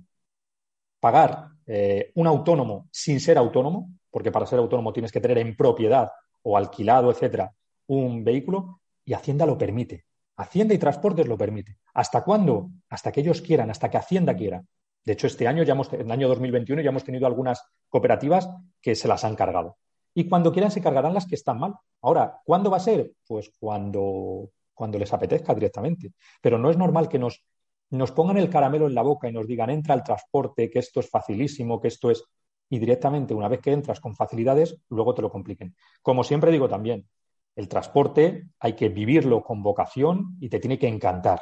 [0.99, 5.55] pagar eh, un autónomo sin ser autónomo, porque para ser autónomo tienes que tener en
[5.55, 7.53] propiedad o alquilado, etcétera,
[7.87, 10.05] un vehículo, y Hacienda lo permite.
[10.37, 11.79] Hacienda y Transportes lo permite.
[11.93, 12.69] ¿Hasta cuándo?
[12.89, 14.63] Hasta que ellos quieran, hasta que Hacienda quiera.
[15.03, 18.49] De hecho, este año, ya hemos, en el año 2021, ya hemos tenido algunas cooperativas
[18.81, 19.77] que se las han cargado.
[20.13, 21.75] Y cuando quieran se cargarán las que están mal.
[22.01, 23.13] Ahora, ¿cuándo va a ser?
[23.27, 26.13] Pues cuando, cuando les apetezca directamente.
[26.41, 27.43] Pero no es normal que nos,
[27.91, 30.99] nos pongan el caramelo en la boca y nos digan, entra al transporte, que esto
[30.99, 32.23] es facilísimo, que esto es...
[32.69, 35.75] Y directamente, una vez que entras con facilidades, luego te lo compliquen.
[36.03, 37.07] Como siempre digo también,
[37.55, 41.41] el transporte hay que vivirlo con vocación y te tiene que encantar.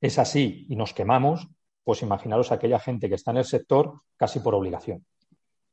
[0.00, 1.48] Es así y nos quemamos,
[1.82, 5.04] pues imaginaros aquella gente que está en el sector casi por obligación.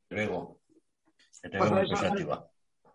[0.09, 0.59] Luego,
[1.41, 1.71] pues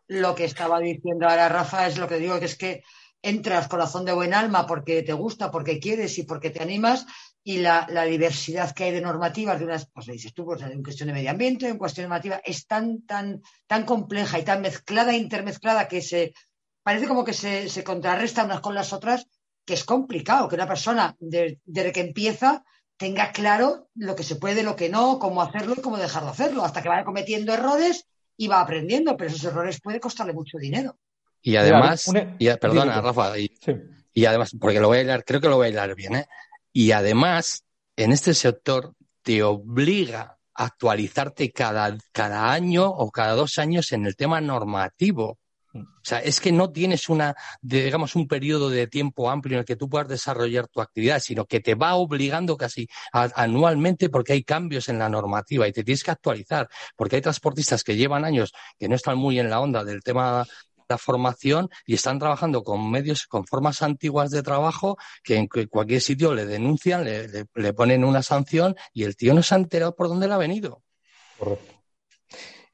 [0.08, 2.82] lo que estaba diciendo ahora Rafa es lo que digo, que es que
[3.25, 7.07] entras corazón de buen alma porque te gusta, porque quieres y porque te animas
[7.43, 10.83] y la, diversidad que hay de normativas de unas, pues le dices tú, pues, en
[10.83, 15.12] cuestión de medio ambiente, en cuestión normativa, es tan, tan, tan compleja y tan mezclada
[15.12, 16.35] e intermezclada que se
[16.83, 19.27] parece como que se, se contrarrestan unas con las otras,
[19.64, 22.62] que es complicado, que una persona desde que empieza
[22.99, 26.31] tenga claro lo que se puede, lo que no, cómo hacerlo y cómo dejar de
[26.31, 28.07] hacerlo, hasta que vaya cometiendo errores
[28.37, 30.99] y va aprendiendo, pero esos errores puede costarle mucho dinero.
[31.47, 32.11] Y además,
[32.59, 35.95] perdona, Rafa, y, además, porque lo voy a hilar, creo que lo voy a hilar
[35.95, 36.26] bien, ¿eh?
[36.72, 37.64] Y además,
[37.97, 44.07] en este sector te obliga a actualizarte cada, cada año o cada dos años en
[44.07, 45.38] el tema normativo.
[45.74, 49.64] O sea, es que no tienes una, digamos, un periodo de tiempo amplio en el
[49.66, 54.45] que tú puedas desarrollar tu actividad, sino que te va obligando casi anualmente porque hay
[54.45, 58.53] cambios en la normativa y te tienes que actualizar, porque hay transportistas que llevan años
[58.78, 60.47] que no están muy en la onda del tema
[60.89, 66.01] la formación y están trabajando con medios, con formas antiguas de trabajo que en cualquier
[66.01, 69.95] sitio le denuncian, le, le ponen una sanción y el tío no se ha enterado
[69.95, 70.82] por dónde le ha venido.
[71.39, 71.74] Correcto.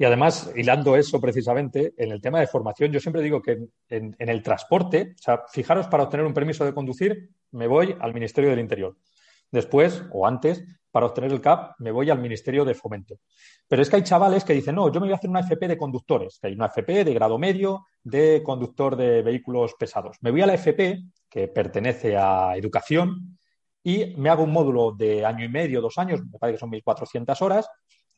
[0.01, 4.17] Y además, hilando eso precisamente, en el tema de formación, yo siempre digo que en,
[4.19, 8.49] el transporte, o sea, fijaros, para obtener un permiso de conducir, me voy al Ministerio
[8.49, 8.97] del Interior.
[9.51, 13.19] Después, o antes, para obtener el CAP, me voy al Ministerio de Fomento.
[13.69, 15.69] Pero es que hay chavales que dicen, no, yo me voy a hacer una FP
[15.69, 20.17] de conductores, que hay una FP de grado medio de conductor de vehículos pesados.
[20.21, 23.39] Me voy a la FP, que pertenece a educación,
[23.83, 26.71] y me hago un módulo de año y medio, dos años, me parece que son
[26.71, 27.69] 1.400 horas,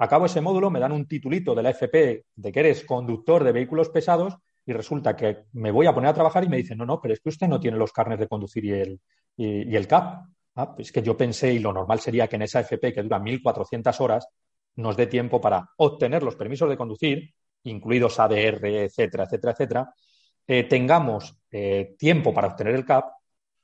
[0.02, 3.52] Acabo ese módulo, me dan un titulito de la FP de que eres conductor de
[3.52, 6.84] vehículos pesados y resulta que me voy a poner a trabajar y me dicen, no,
[6.84, 9.00] no, pero es que usted no tiene los carnes de conducir y el,
[9.36, 10.24] y, el CAP.
[10.54, 13.18] Ah, es que yo pensé y lo normal sería que en esa FP que dura
[13.18, 14.28] 1.400 horas
[14.76, 17.34] nos dé tiempo para obtener los permisos de conducir,
[17.64, 19.94] incluidos ADR, etcétera, etcétera, etcétera,
[20.46, 23.04] eh, tengamos eh, tiempo para obtener el CAP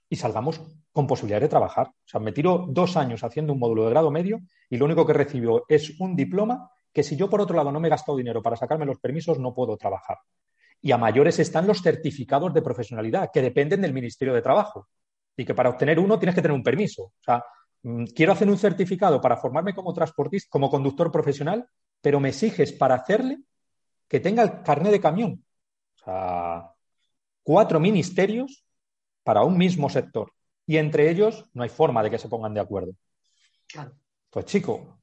[0.08, 0.60] y salgamos
[0.92, 1.88] con posibilidad de trabajar.
[1.88, 5.06] O sea, me tiro dos años haciendo un módulo de grado medio y lo único
[5.06, 8.16] que recibo es un diploma que si yo por otro lado no me he gastado
[8.16, 10.18] dinero para sacarme los permisos, no puedo trabajar.
[10.80, 14.88] Y a mayores están los certificados de profesionalidad que dependen del Ministerio de Trabajo
[15.38, 17.04] y que para obtener uno tienes que tener un permiso.
[17.04, 17.44] O sea,
[17.84, 21.64] mm, quiero hacer un certificado para formarme como transportista, como conductor profesional,
[22.00, 23.38] pero me exiges para hacerle
[24.08, 25.44] que tenga el carnet de camión.
[25.94, 26.70] O sea,
[27.44, 28.64] cuatro ministerios
[29.22, 30.32] para un mismo sector.
[30.66, 32.92] Y entre ellos no hay forma de que se pongan de acuerdo.
[34.30, 34.98] Pues chico,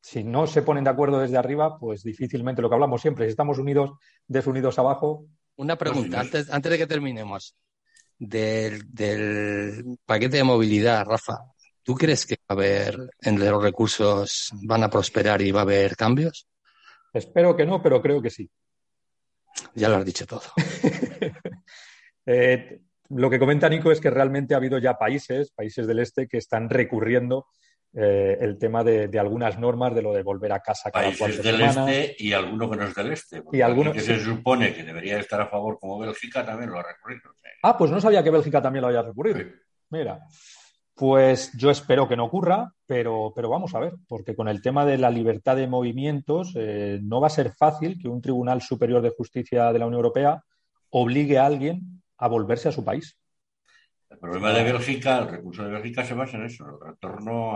[0.00, 3.30] si no se ponen de acuerdo desde arriba, pues difícilmente lo que hablamos siempre, si
[3.30, 3.92] estamos unidos,
[4.26, 5.26] desunidos abajo.
[5.54, 7.56] Una pregunta, antes, antes de que terminemos.
[8.18, 11.38] Del, paquete de movilidad, Rafa,
[11.82, 15.62] ¿tú crees que va a haber, en los recursos van a prosperar y va a
[15.62, 16.48] haber cambios?
[17.12, 18.50] Espero que no, pero creo que sí.
[19.74, 20.42] Ya lo has dicho todo.
[22.26, 26.26] eh, lo que comenta Nico es que realmente ha habido ya países, países del este,
[26.26, 27.46] que están recurriendo
[27.98, 31.62] eh, el tema de, algunas normas de lo de volver a casa cada Países del
[31.62, 33.42] este y alguno que no es del este.
[33.50, 36.82] Y alguno que se supone que debería estar a favor como Bélgica también lo ha
[36.82, 37.30] recurrido.
[37.62, 39.40] Ah, pues no sabía que Bélgica también lo haya recurrido.
[39.88, 40.20] Mira.
[40.94, 44.86] Pues yo espero que no ocurra, pero, pero, vamos a ver, porque con el tema
[44.86, 49.02] de la libertad de movimientos eh, no va a ser fácil que un Tribunal Superior
[49.02, 50.42] de Justicia de la Unión Europea
[50.90, 53.18] obligue a alguien a volverse a su país.
[54.08, 57.52] El problema de Bélgica, el recurso de Bélgica se basa en eso, en el retorno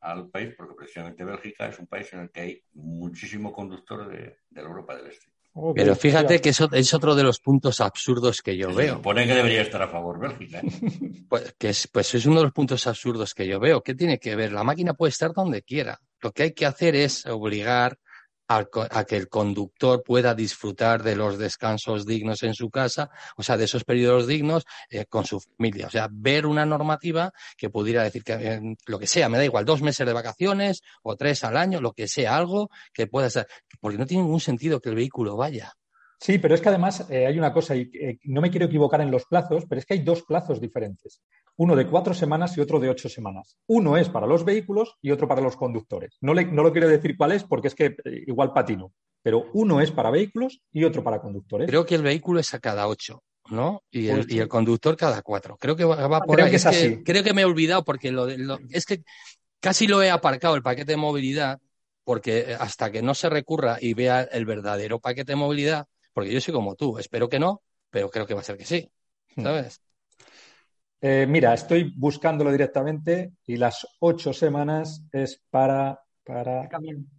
[0.00, 4.38] al país, porque precisamente Bélgica es un país en el que hay muchísimo conductor de
[4.50, 5.28] la Europa del Este.
[5.74, 8.96] Pero fíjate que eso es otro de los puntos absurdos que yo veo.
[8.96, 10.60] Supone que debería estar a favor Bélgica.
[10.60, 10.64] ¿eh?
[11.28, 13.82] Pues, que es, pues es uno de los puntos absurdos que yo veo.
[13.82, 14.52] ¿Qué tiene que ver?
[14.52, 16.00] La máquina puede estar donde quiera.
[16.20, 17.98] Lo que hay que hacer es obligar
[18.48, 23.56] a, que el conductor pueda disfrutar de los descansos dignos en su casa, o sea,
[23.56, 25.86] de esos periodos dignos eh, con su familia.
[25.86, 29.44] O sea, ver una normativa que pudiera decir que eh, lo que sea, me da
[29.44, 33.28] igual, dos meses de vacaciones o tres al año, lo que sea, algo que pueda
[33.28, 33.46] ser,
[33.80, 35.72] porque no tiene ningún sentido que el vehículo vaya.
[36.20, 37.90] Sí, pero es que además eh, hay una cosa, y
[38.24, 41.20] no me quiero equivocar en los plazos, pero es que hay dos plazos diferentes
[41.58, 43.58] uno de cuatro semanas y otro de ocho semanas.
[43.66, 46.16] Uno es para los vehículos y otro para los conductores.
[46.20, 48.92] No, no lo quiero decir cuál es porque es que eh, igual patino,
[49.22, 51.68] pero uno es para vehículos y otro para conductores.
[51.68, 53.22] Creo que el vehículo es a cada ocho.
[53.50, 53.82] ¿no?
[53.90, 55.56] Y el, conductor cada cuatro.
[55.56, 56.50] Creo que va, por ahí.
[56.50, 57.02] Que es, así.
[57.02, 59.02] creo que me he olvidado porque lo, es que
[59.58, 61.58] casi lo he aparcado el paquete de movilidad
[62.04, 66.40] porque hasta que no se recurra y vea el verdadero paquete de movilidad, porque yo
[66.40, 68.90] soy como tú, espero que no, pero creo que va a ser que sí,
[69.36, 69.42] hmm.
[69.42, 69.82] ¿sabes?
[71.00, 76.00] Eh, mira, estoy buscándolo directamente y las ocho semanas es para.
[76.24, 76.62] para...
[76.62, 77.10] El camión.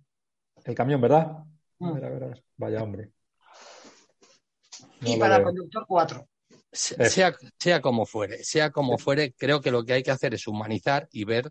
[0.66, 1.38] El camión, ¿verdad?
[1.80, 1.88] Mm.
[1.88, 3.12] A ver, a ver, Vaya hombre.
[5.02, 6.28] y para el conductor, cuatro.
[6.72, 10.48] Sea, sea como fuere, sea como fuere, creo que lo que hay que hacer es
[10.48, 11.50] humanizar y ver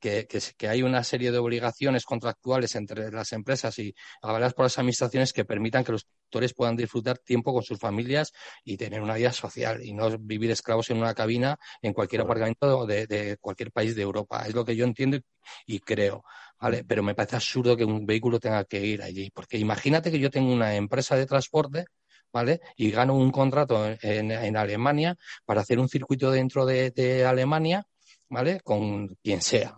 [0.00, 4.78] que, que, hay una serie de obligaciones contractuales entre las empresas y avaladas por las
[4.78, 8.32] administraciones que permitan que los actores puedan disfrutar tiempo con sus familias
[8.64, 12.86] y tener una vida social y no vivir esclavos en una cabina en cualquier aparcamiento
[12.86, 14.44] de, de, cualquier país de Europa.
[14.46, 15.18] Es lo que yo entiendo
[15.66, 16.24] y, creo.
[16.60, 16.82] ¿vale?
[16.82, 16.86] Mm.
[16.86, 19.30] Pero me parece absurdo que un vehículo tenga que ir allí.
[19.30, 21.84] Porque imagínate que yo tengo una empresa de transporte
[22.32, 22.60] ¿vale?
[22.76, 27.86] Y gano un contrato en, en, Alemania para hacer un circuito dentro de, de Alemania
[28.28, 28.60] ¿vale?
[28.60, 29.76] Con quien sea,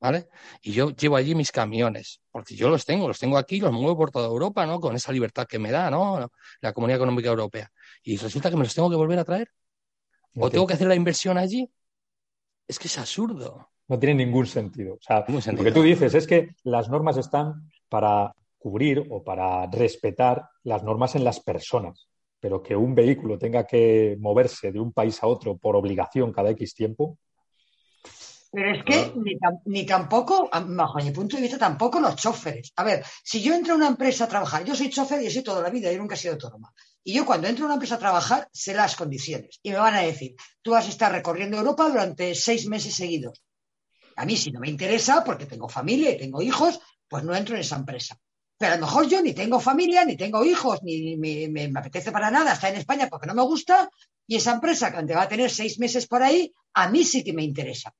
[0.00, 0.28] ¿vale?
[0.62, 3.96] Y yo llevo allí mis camiones, porque yo los tengo, los tengo aquí, los muevo
[3.96, 4.80] por toda Europa, ¿no?
[4.80, 6.30] Con esa libertad que me da, ¿no?
[6.60, 7.70] La Comunidad Económica Europea.
[8.02, 9.50] Y resulta que me los tengo que volver a traer.
[10.38, 11.70] ¿O tengo que hacer la inversión allí?
[12.68, 13.70] Es que es absurdo.
[13.88, 14.94] No tiene ningún sentido.
[14.94, 19.66] O sea, lo que tú dices es que las normas están para cubrir o para
[19.66, 22.08] respetar las normas en las personas,
[22.40, 26.50] pero que un vehículo tenga que moverse de un país a otro por obligación cada
[26.50, 27.18] X tiempo,
[28.56, 29.12] pero es que
[29.66, 32.72] ni, tampoco, bajo mi punto de vista, tampoco los choferes.
[32.76, 35.42] A ver, si yo entro a una empresa a trabajar, yo soy chofer y soy
[35.42, 36.72] toda la vida, yo nunca he sido autónoma.
[37.04, 39.60] Y yo cuando entro a una empresa a trabajar, sé las condiciones.
[39.62, 43.42] Y me van a decir, tú vas a estar recorriendo Europa durante seis meses seguidos.
[44.16, 46.80] A mí, si no me interesa, porque tengo familia y tengo hijos,
[47.10, 48.18] pues no entro en esa empresa.
[48.56, 52.10] Pero a lo mejor yo ni tengo familia, ni tengo hijos, ni, me, me, apetece
[52.10, 53.90] para nada estar en España porque no me gusta,
[54.26, 57.34] y esa empresa que va a tener seis meses por ahí, a mí sí que
[57.34, 57.92] me interesa.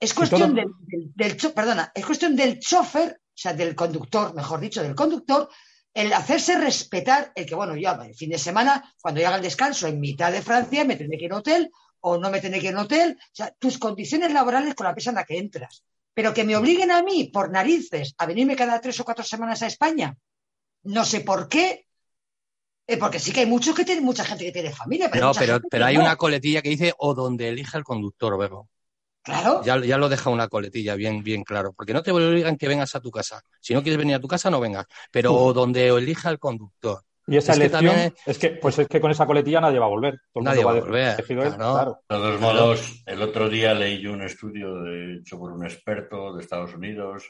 [0.00, 4.94] Es cuestión del, perdona, es cuestión del chofer, o sea, del conductor, mejor dicho, del
[4.94, 5.48] conductor,
[5.92, 9.42] el hacerse respetar el que, bueno, ya el fin de semana, cuando yo haga el
[9.42, 11.70] descanso en mitad de Francia, me tendré que ir a un hotel
[12.00, 13.18] o no me tendré que ir a un hotel.
[13.20, 15.82] O sea, tus condiciones laborales con la empresa en la que entras.
[16.14, 19.62] Pero que me obliguen a mí, por narices, a venirme cada tres o cuatro semanas
[19.62, 20.16] a España,
[20.84, 21.86] no sé por qué,
[22.86, 25.10] eh, porque sí que hay muchos que tienen, mucha gente que tiene familia.
[25.10, 28.68] Pero no, pero, pero hay una coletilla que dice o donde elija el conductor, Bebo.
[29.22, 29.62] Claro.
[29.64, 31.72] Ya, ya lo deja una coletilla bien, bien claro.
[31.72, 33.42] Porque no te obligan que vengas a tu casa.
[33.60, 34.86] Si no quieres venir a tu casa, no vengas.
[35.10, 37.02] Pero donde elija el conductor.
[37.28, 39.84] Y esa es elección, que es que, pues es que con esa coletilla nadie va
[39.84, 40.18] a volver.
[40.36, 41.16] nadie va a volver.
[41.26, 46.42] De todos modos, el otro día leí yo un estudio hecho por un experto de
[46.42, 47.24] Estados Unidos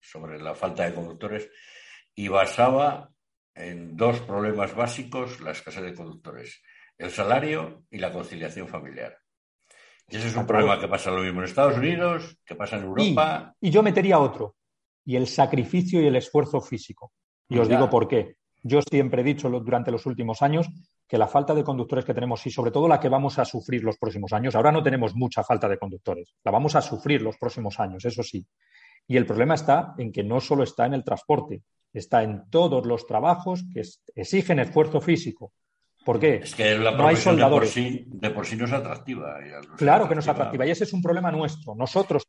[0.00, 1.48] sobre la falta de conductores
[2.16, 3.08] y basaba
[3.54, 6.60] en dos problemas básicos la escasez de conductores:
[6.98, 9.16] el salario y la conciliación familiar.
[10.08, 12.84] Y ese es un problema que pasa lo mismo en Estados Unidos, que pasa en
[12.84, 13.54] Europa.
[13.60, 14.54] Y, yo metería otro,
[15.04, 17.12] y el sacrificio y el esfuerzo físico.
[17.48, 18.36] Y os digo por qué.
[18.62, 20.68] Yo siempre he dicho durante los últimos años
[21.06, 23.84] que la falta de conductores que tenemos y sobre todo la que vamos a sufrir
[23.84, 27.36] los próximos años, ahora no tenemos mucha falta de conductores, la vamos a sufrir los
[27.36, 28.44] próximos años, eso sí.
[29.06, 32.84] Y el problema está en que no solo está en el transporte, está en todos
[32.86, 33.82] los trabajos que
[34.16, 35.52] exigen esfuerzo físico,
[36.06, 36.36] ¿Por qué?
[36.36, 37.74] Es que la no hay soldadores.
[37.74, 39.38] De por, sí, no es atractiva.
[39.76, 41.74] Claro que no es atractiva y ese es un problema nuestro.
[41.74, 42.22] Nosotros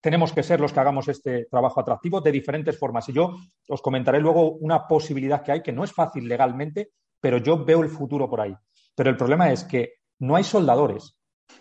[0.00, 3.08] tenemos que ser los que hagamos este trabajo atractivo de diferentes formas.
[3.08, 3.36] Y yo
[3.68, 6.90] os comentaré luego una posibilidad que hay, que no es fácil legalmente,
[7.20, 8.56] pero yo veo el futuro por ahí.
[8.96, 11.16] Pero el problema es que no hay soldadores,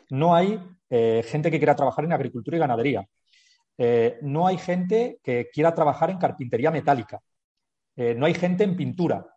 [0.09, 3.07] no hay eh, gente que quiera trabajar en agricultura y ganadería,
[3.77, 7.19] eh, no hay gente que quiera trabajar en carpintería metálica,
[7.95, 9.27] eh, no hay gente en pintura.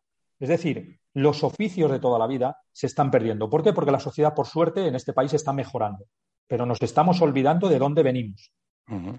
[0.40, 3.48] Es decir, los oficios de toda la vida se están perdiendo.
[3.48, 3.72] ¿Por qué?
[3.72, 6.06] Porque la sociedad, por suerte, en este país está mejorando,
[6.46, 8.52] pero nos estamos olvidando de dónde venimos.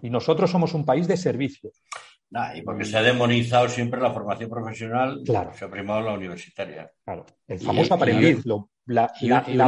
[0.02, 1.84] Y nosotros somos un país de servicios.
[2.56, 5.54] y porque se ha demonizado siempre la formación profesional, claro.
[5.54, 6.92] se ha primado la universitaria.
[7.04, 8.44] Claro, el famoso aprendiz,
[8.86, 9.12] la,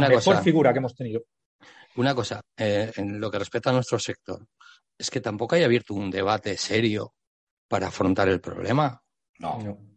[0.08, 1.22] mejor figura que hemos tenido.
[1.94, 4.44] Una cosa, eh, en lo que respecta a nuestro sector,
[4.98, 7.14] es que tampoco hay abierto un debate serio
[7.68, 9.00] para afrontar el problema.
[9.38, 9.91] No.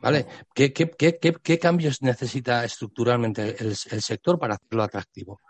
[0.00, 0.26] ¿Vale?
[0.54, 5.40] ¿Qué, qué, cambios necesita estructuralmente el, sector para hacerlo atractivo?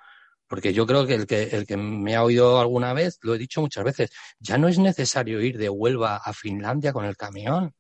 [0.47, 3.39] Porque yo creo que el, que el que me ha oído alguna vez, lo he
[3.39, 7.75] dicho muchas veces, ya no es necesario ir de Huelva a Finlandia con el camión.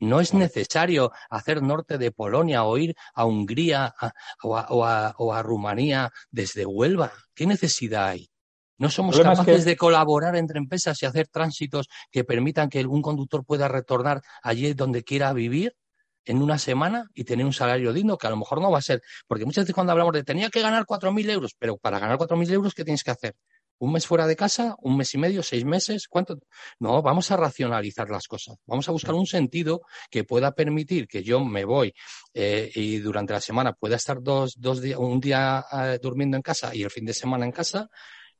[0.00, 3.94] No es necesario hacer norte de Polonia o ir a Hungría
[4.42, 7.12] o, a, Rumanía desde Huelva.
[7.34, 8.30] ¿Qué necesidad hay?
[8.78, 13.44] No somos capaces de colaborar entre empresas y hacer tránsitos que permitan que algún conductor
[13.44, 15.76] pueda retornar allí donde quiera vivir
[16.24, 18.82] en una semana y tener un salario digno, que a lo mejor no va a
[18.82, 19.02] ser.
[19.26, 22.50] Porque muchas veces cuando hablamos de tenía que ganar 4.000 euros, pero para ganar 4.000
[22.52, 23.34] euros, ¿qué tienes que hacer?
[23.78, 24.76] ¿Un mes fuera de casa?
[24.82, 25.42] ¿Un mes y medio?
[25.42, 26.06] ¿Seis meses?
[26.08, 26.38] ¿Cuánto?
[26.78, 28.56] No, vamos a racionalizar las cosas.
[28.66, 31.92] Vamos a buscar un sentido que pueda permitir que yo me voy
[32.32, 36.42] eh, y durante la semana pueda estar dos, dos días, un día eh, durmiendo en
[36.42, 37.88] casa y el fin de semana en casa,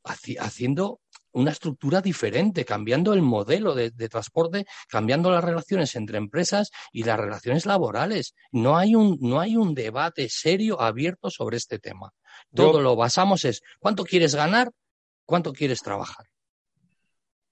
[0.05, 1.01] haciendo
[1.35, 7.19] una estructura diferente, cambiando el modelo de, transporte, cambiando las relaciones entre empresas y las
[7.19, 8.35] relaciones laborales.
[8.53, 12.13] No hay un, no hay un debate serio, abierto sobre este tema.
[12.55, 14.71] Todo lo basamos es cuánto quieres ganar,
[15.25, 16.27] cuánto quieres trabajar.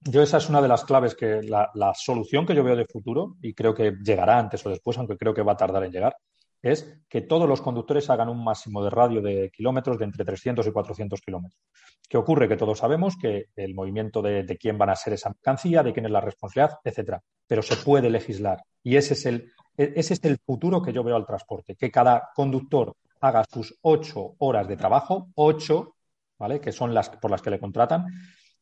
[0.01, 2.87] Yo esa es una de las claves que la, la, solución que yo veo de
[2.87, 5.93] futuro, y creo que llegará antes o después, aunque creo que va a tardar en
[5.93, 6.17] llegar,
[6.63, 10.65] es que todos los conductores hagan un máximo de radio de kilómetros de entre 300
[10.67, 11.61] y 400 kilómetros.
[12.09, 12.49] ¿Qué ocurre?
[12.49, 16.07] Que todos sabemos que el movimiento de, quién van a ser esa mercancía, de quién
[16.07, 17.21] es la responsabilidad, etcétera.
[17.47, 18.63] Pero se puede legislar.
[18.83, 21.75] Y ese es el, e, ese es el futuro que yo veo al transporte.
[21.75, 25.97] Que cada conductor haga sus ocho horas de trabajo, ocho,
[26.39, 26.61] ¿vale?
[26.61, 28.07] Que son las por las que le contratan.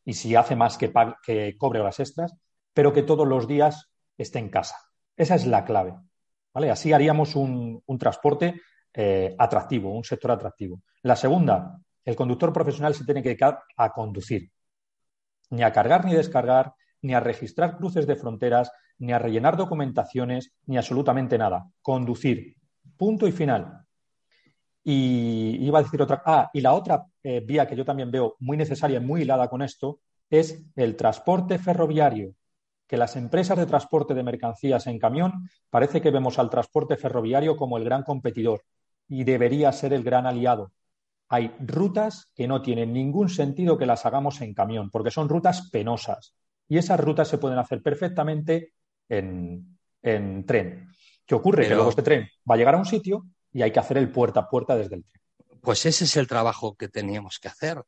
[0.04, 0.90] Y si hace más que,
[1.22, 2.34] que cobre horas extras,
[2.72, 4.76] pero que todos los días esté en casa.
[5.16, 5.94] Esa es la clave.
[6.52, 8.60] Así haríamos un, transporte
[8.92, 10.82] eh, atractivo, un sector atractivo.
[11.02, 14.50] La segunda, el conductor profesional se tiene que dedicar a conducir,
[15.50, 20.52] ni a cargar ni descargar, ni a registrar cruces de fronteras, ni a rellenar documentaciones,
[20.66, 21.70] ni absolutamente nada.
[21.80, 22.56] Conducir.
[22.96, 23.86] Punto y final.
[24.82, 26.22] Y iba a decir otra.
[26.26, 29.48] Ah, y la otra eh, vía que yo también veo muy necesaria y muy hilada
[29.48, 32.34] con esto es el transporte ferroviario
[32.90, 37.56] que las empresas de transporte de mercancías en camión parece que vemos al transporte ferroviario
[37.56, 38.64] como el gran competidor
[39.06, 40.72] y debería ser el gran aliado.
[41.28, 45.70] Hay rutas que no tienen ningún sentido que las hagamos en camión, porque son rutas
[45.70, 46.34] penosas.
[46.66, 48.72] Y esas rutas se pueden hacer perfectamente
[49.08, 49.78] en,
[50.44, 50.88] tren.
[51.24, 51.68] ¿Qué ocurre?
[51.68, 54.40] Luego este tren va a llegar a un sitio y hay que hacer el puerta
[54.40, 55.22] a puerta desde el tren.
[55.60, 57.80] Pues ese es el trabajo que teníamos que hacer,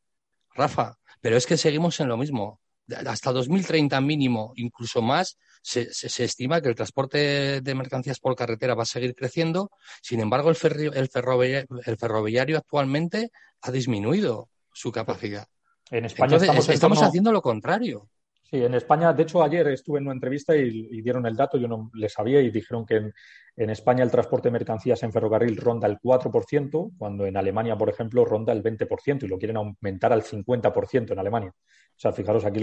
[0.55, 0.97] Rafa.
[1.21, 2.61] Pero es que seguimos en lo mismo
[3.07, 5.89] hasta 2030 mínimo, incluso más, se,
[6.25, 9.71] estima que el transporte de mercancías por carretera va a seguir creciendo.
[10.03, 13.31] Sin embargo, el, ferroviario, actualmente
[13.63, 15.47] ha disminuido su capacidad.
[15.91, 18.09] En España estamos, haciendo lo contrario.
[18.53, 21.67] Sí, en España, de hecho, ayer estuve en una entrevista y, dieron el dato, yo
[21.67, 23.11] no le sabía, y dijeron que
[23.57, 27.89] en, España el transporte de mercancías en ferrocarril ronda el 4%, cuando en Alemania, por
[27.89, 31.49] ejemplo, ronda el 20%, y lo quieren aumentar al 50% en Alemania.
[31.49, 32.63] O sea, fijaros aquí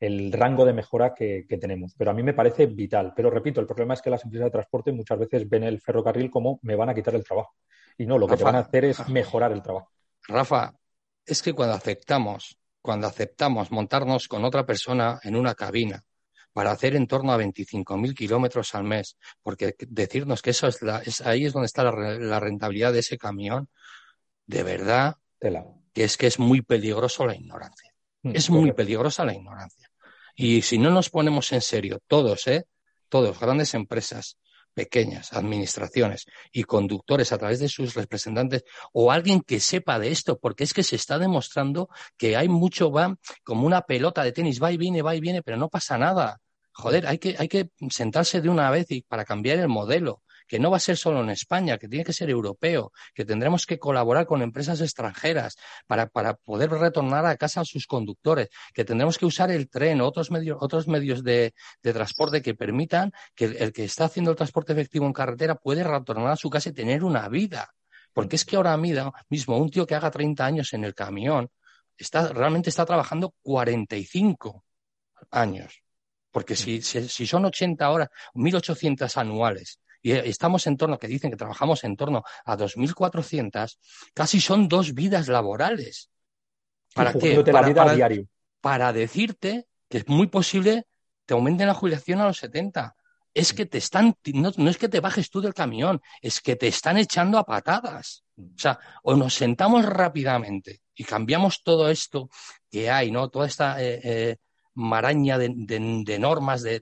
[0.00, 1.94] el, rango de mejora que, tenemos.
[1.94, 3.12] Pero a mí me parece vital.
[3.14, 6.30] Pero repito, el problema es que las empresas de transporte muchas veces ven el ferrocarril
[6.30, 7.54] como me van a quitar el trabajo.
[7.98, 9.90] Y no, lo que te van a hacer es mejorar el trabajo.
[10.26, 10.74] Rafa,
[11.26, 16.04] es que cuando aceptamos, cuando aceptamos montarnos con otra persona en una cabina
[16.52, 21.02] para hacer en torno a 25.000 kilómetros al mes, porque decirnos que eso es, la,
[21.24, 23.68] ahí es donde está la, rentabilidad de ese camión,
[24.46, 25.16] de verdad
[25.94, 27.94] que es que es muy peligroso la ignorancia.
[28.22, 29.90] Mm, es muy peligrosa la ignorancia.
[30.34, 32.66] Y si no nos ponemos en serio, todos, ¿eh?
[33.08, 34.38] Todos, grandes empresas,
[34.74, 40.38] pequeñas, administraciones y conductores a través de sus representantes o alguien que sepa de esto,
[40.38, 44.62] porque es que se está demostrando que hay mucho, va como una pelota de tenis,
[44.62, 46.38] va y viene, va y viene, pero no pasa nada.
[46.72, 50.58] Joder, hay que, hay que sentarse de una vez y para cambiar el modelo que
[50.58, 53.78] no va a ser solo en España, que tiene que ser europeo, que tendremos que
[53.78, 59.16] colaborar con empresas extranjeras para, para poder retornar a casa a sus conductores, que tendremos
[59.16, 63.46] que usar el tren o otros medios, otros medios de, de transporte que permitan que
[63.46, 66.68] el, el, que está haciendo el transporte efectivo en carretera puede retornar a su casa
[66.68, 67.72] y tener una vida.
[68.12, 71.48] Porque es que ahora mismo un tío que haga 30 años en el camión
[71.96, 74.66] está, realmente está trabajando 45
[75.30, 75.82] años.
[76.30, 81.30] Porque si, si, si son 80 horas, 1.800 anuales, y estamos en torno, que dicen
[81.30, 83.78] que trabajamos en torno a 2.400,
[84.14, 86.10] casi son dos vidas laborales.
[86.94, 87.42] ¿Para qué?
[87.42, 88.26] Para, para, diario.
[88.60, 90.86] para decirte que es muy posible
[91.26, 92.94] te aumenten la jubilación a los 70.
[93.34, 96.56] Es que te están, no, no, es que te bajes tú del camión, es que
[96.56, 98.24] te están echando a patadas.
[98.36, 102.28] O sea, o nos sentamos rápidamente y cambiamos todo esto
[102.70, 103.28] que hay, ¿no?
[103.30, 104.36] Toda esta eh, eh,
[104.74, 106.80] maraña de, de, de normas, de,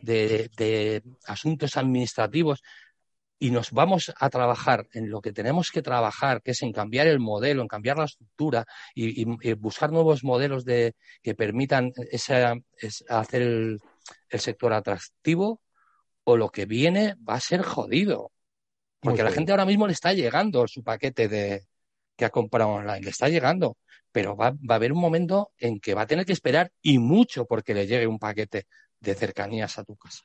[0.00, 2.62] de, asuntos administrativos,
[3.38, 7.08] y nos vamos a trabajar en lo que tenemos que trabajar, que es en cambiar
[7.08, 8.64] el modelo, en cambiar la estructura
[8.94, 13.80] y, y, y buscar nuevos modelos de, que permitan esa, es, hacer el,
[14.28, 15.60] el, sector atractivo,
[16.24, 18.30] o lo que viene va a ser jodido.
[19.00, 21.66] Porque la gente ahora mismo le está llegando su paquete de,
[22.16, 23.76] que ha comprado online, le está llegando
[24.12, 26.98] pero va, va, a haber un momento en que va a tener que esperar y
[26.98, 28.66] mucho porque le llegue un paquete
[29.00, 30.22] de cercanías a tu casa.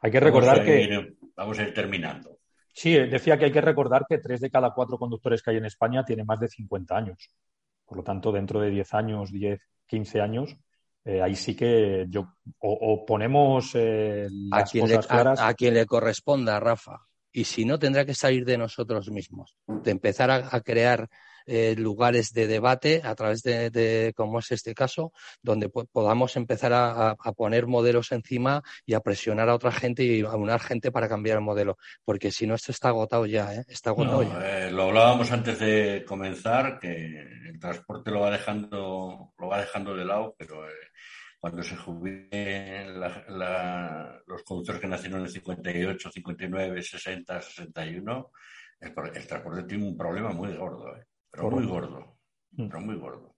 [0.00, 1.16] Hay que recordar vamos ir, que.
[1.36, 2.38] Vamos a ir terminando.
[2.72, 5.64] Sí, decía que hay que recordar que tres de cada cuatro conductores que hay en
[5.64, 7.30] España tienen más de 50 años.
[7.84, 10.56] Por lo tanto, dentro de 10 años, 10, 15 años,
[11.04, 12.34] eh, ahí sí que yo.
[12.58, 15.40] O, o ponemos eh, las a quien, cosas le, claras.
[15.40, 17.06] A, a quien le corresponda, Rafa.
[17.30, 21.08] Y si no, tendrá que salir de nosotros mismos, de empezar a, a crear
[21.46, 26.72] eh, lugares de debate a través de, de, como es este caso, donde podamos empezar
[26.72, 30.90] a, a, poner modelos encima y a presionar a otra gente y a unar gente
[30.90, 31.78] para cambiar el modelo.
[32.04, 33.64] Porque si no, esto está agotado ya, ¿eh?
[33.68, 34.66] Está agotado no, ya.
[34.66, 39.94] Eh, lo hablábamos antes de comenzar, que el transporte lo va dejando, lo va dejando
[39.94, 40.64] de lado, pero
[41.44, 48.30] cuando se jubilen los conductores que nacieron en el 58, 59, 60, 61,
[48.80, 50.96] el, el transporte tiene un problema muy gordo.
[50.96, 51.04] ¿eh?
[51.34, 52.16] Pero muy gordo,
[52.56, 53.34] pero muy gordo.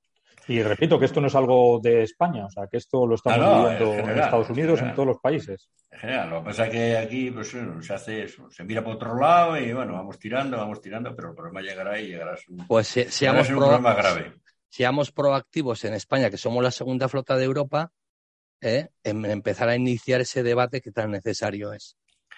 [0.49, 3.39] Y repito que esto no es algo de España, o sea, que esto lo estamos
[3.41, 5.69] Ah, no, viviendo en Estados Unidos, en todos los países.
[5.91, 8.95] En general, lo que pasa es que aquí pues, se hace eso, se mira por
[8.95, 12.39] otro lado y bueno, vamos tirando, vamos tirando, pero el problema llegará y llegará a
[12.49, 14.35] un, Pues llegará a un problema grave.
[14.69, 17.91] seamos proactivos en España, que somos la segunda flota de Europa,
[18.61, 18.91] ¿eh?
[19.03, 21.97] en empezar a iniciar ese debate que tan necesario es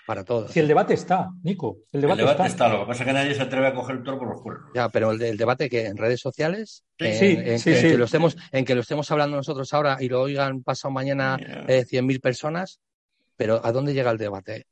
[0.08, 0.50] para todos.
[0.52, 2.46] Si el debate está, Nico, el El debate, está.
[2.46, 4.40] está, lo que pasa es que nadie se atreve a coger el toro por los
[4.40, 4.70] cuernos.
[4.74, 7.76] Ya, pero el, el debate que en redes sociales, Sí, en, sí, en sí, que,
[7.76, 7.88] sí.
[7.90, 11.36] que lo estemos, en que lo estemos hablando nosotros ahora y lo oigan pasado mañana
[11.36, 11.64] Mira.
[11.68, 12.80] eh, 100.000 personas,
[13.36, 14.66] pero ¿a dónde llega el debate?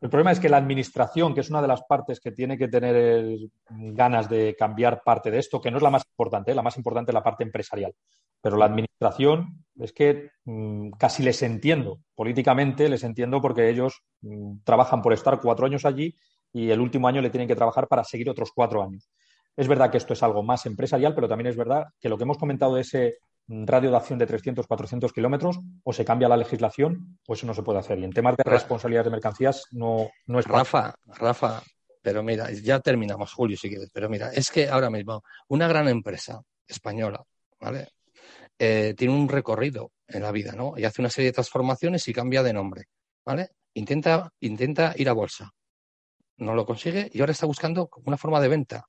[0.00, 2.68] El problema es que la administración, que es una de las partes que tiene que
[2.68, 3.38] tener
[3.70, 6.54] ganas de cambiar parte de esto, que no es la más importante, ¿eh?
[6.54, 7.94] la más importante es la parte empresarial,
[8.40, 14.58] pero la administración es que mm, casi les entiendo, políticamente les entiendo porque ellos mm,
[14.64, 16.14] trabajan por estar cuatro años allí
[16.52, 19.08] y el último año le tienen que trabajar para seguir otros cuatro años.
[19.56, 22.24] Es verdad que esto es algo más empresarial, pero también es verdad que lo que
[22.24, 23.18] hemos comentado de ese
[23.48, 27.54] radio de acción de 300, 400 kilómetros, o se cambia la legislación o eso no
[27.54, 27.98] se puede hacer.
[27.98, 30.58] Y en temas de responsabilidad de mercancías no, no es fácil.
[30.58, 31.62] Rafa, Rafa,
[32.06, 35.88] pero mira, ya terminamos, Julio, si quieres, pero mira, es que ahora mismo una gran
[35.88, 37.22] empresa española,
[37.60, 37.88] ¿vale?
[38.58, 40.74] Eh, tiene un recorrido en la vida, ¿no?
[40.76, 42.84] Y hace una serie de transformaciones y cambia de nombre,
[43.24, 43.50] ¿vale?
[43.74, 45.50] Intenta, intenta ir a bolsa.
[46.38, 48.86] No lo consigue y ahora está buscando una forma de venta.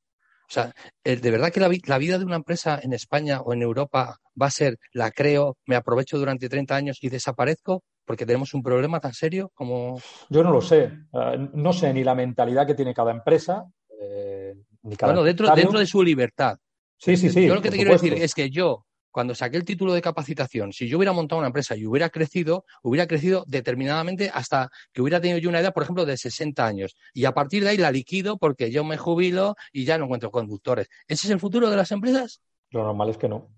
[0.50, 0.74] O sea,
[1.04, 3.62] eh, de verdad que la, vi- la vida de una empresa en España o en
[3.62, 8.54] Europa va a ser, la creo, me aprovecho durante 30 años y desaparezco porque tenemos
[8.54, 10.00] un problema tan serio como...
[10.30, 10.84] Yo no lo sé.
[11.14, 13.66] Eh, no sé ni la mentalidad que tiene cada empresa,
[14.02, 16.58] eh, ni cada Bueno, dentro, dentro de su libertad.
[16.98, 17.46] Sí, sí, sí.
[17.46, 18.87] yo lo que te quiero decir es que yo,
[19.18, 22.66] cuando saqué el título de capacitación, si yo hubiera montado una empresa y hubiera crecido,
[22.84, 26.96] hubiera crecido determinadamente hasta que hubiera tenido yo una edad, por ejemplo, de 60 años.
[27.16, 30.30] Y a partir de ahí la liquido porque yo me jubilo y ya no encuentro
[30.30, 30.88] conductores.
[31.08, 32.44] ¿Ese es el futuro de las empresas?
[32.70, 33.50] Lo normal es que no.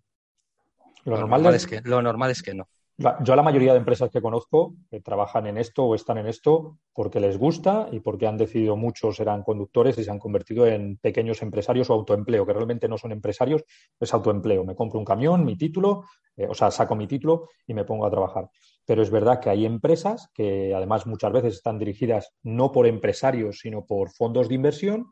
[1.04, 2.70] Lo, Lo normal, normal es es que, lo normal es que no.
[3.00, 6.18] La- Yo a la mayoría de empresas que conozco que trabajan en esto o están
[6.18, 10.20] en esto porque les gusta y porque han decidido muchos eran conductores y se han
[10.20, 13.64] convertido en pequeños empresarios o autoempleo, que realmente no son empresarios,
[14.02, 14.66] es autoempleo.
[14.66, 16.04] Me compro un camión, mi título,
[16.36, 18.50] eh, o sea, saco mi título y me pongo a trabajar.
[18.86, 23.60] Pero es verdad que hay empresas que además muchas veces están dirigidas no por empresarios,
[23.60, 25.06] sino por fondos de inversión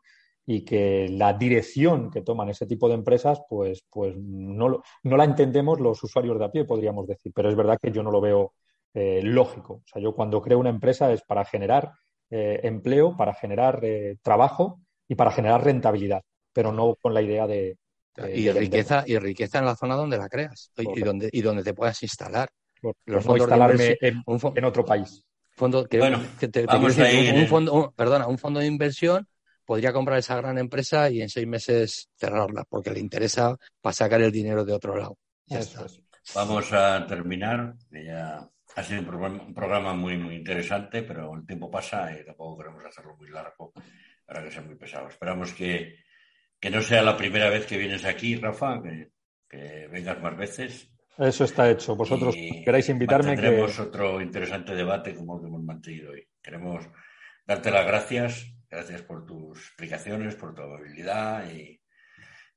[0.50, 5.18] y que la dirección que toman ese tipo de empresas, pues, pues no, lo- no
[5.18, 7.32] la entendemos los usuarios de a pie, podríamos decir.
[7.34, 8.54] Pero es verdad que yo no lo veo
[8.94, 9.74] eh, lógico.
[9.74, 11.92] O sea, yo cuando creo una empresa es para generar
[12.30, 16.22] eh, empleo, para generar eh, trabajo y para generar rentabilidad,
[16.54, 17.76] pero no con la idea de...
[18.34, 21.74] y riqueza y riqueza en la zona donde la creas y donde, y donde te
[21.74, 22.48] puedas instalar.
[23.04, 24.22] Los no instalarme en,
[24.54, 25.22] en, otro país.
[25.50, 26.64] Fondo, que, bueno, te,
[27.34, 29.28] un, fondo, perdona, un fondo de inversión
[29.68, 34.22] podría comprar esa gran empresa y en seis meses cerrarla, porque le interesa para sacar
[34.22, 35.18] el dinero de otro lado.
[36.34, 37.74] Vamos a terminar.
[37.90, 42.82] Ya ha sido un programa muy, muy interesante, pero el tiempo pasa y tampoco queremos
[42.82, 43.74] hacerlo muy largo
[44.24, 45.08] para que sea muy pesado.
[45.08, 45.96] Esperamos que,
[46.58, 49.10] que no sea la primera vez que vienes aquí, Rafa, que,
[49.46, 50.90] que vengas más veces.
[51.18, 51.94] Eso está hecho.
[51.94, 52.34] Vosotros
[52.64, 53.36] queráis invitarme.
[53.36, 56.26] Tendremos otro interesante debate como el que hemos mantenido hoy.
[56.42, 56.88] Queremos
[57.46, 58.57] darte las gracias.
[58.70, 61.80] Gracias por tus explicaciones, por tu amabilidad y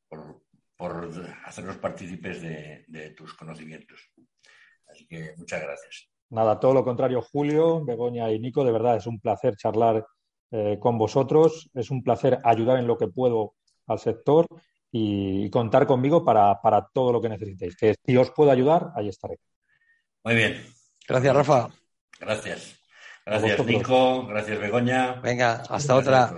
[0.08, 0.44] por,
[0.76, 1.12] por
[1.46, 4.12] hacernos partícipes de, de tus conocimientos.
[4.88, 6.10] Así que muchas gracias.
[6.30, 10.06] Nada, todo lo contrario, Julio, Begoña y Nico, de verdad es un placer charlar
[10.52, 13.56] eh, con vosotros, es un placer ayudar en lo que puedo
[13.88, 14.48] al sector
[14.92, 16.60] y, contar conmigo para,
[16.94, 17.76] todo lo que necesitéis.
[17.76, 19.40] Que si os puedo ayudar, ahí estaré.
[20.24, 20.66] Muy bien.
[21.08, 21.70] Gracias, Rafa.
[22.20, 22.81] Gracias.
[23.26, 24.28] Gracias, Nico.
[24.28, 25.14] Gracias, Begoña.
[25.22, 26.34] Venga, hasta otra.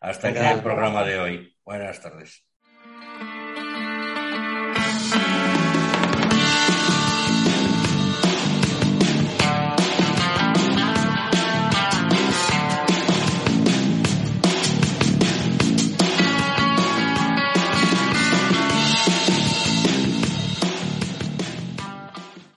[0.00, 1.56] Hasta aquí el programa de hoy.
[1.64, 2.45] Buenas tardes.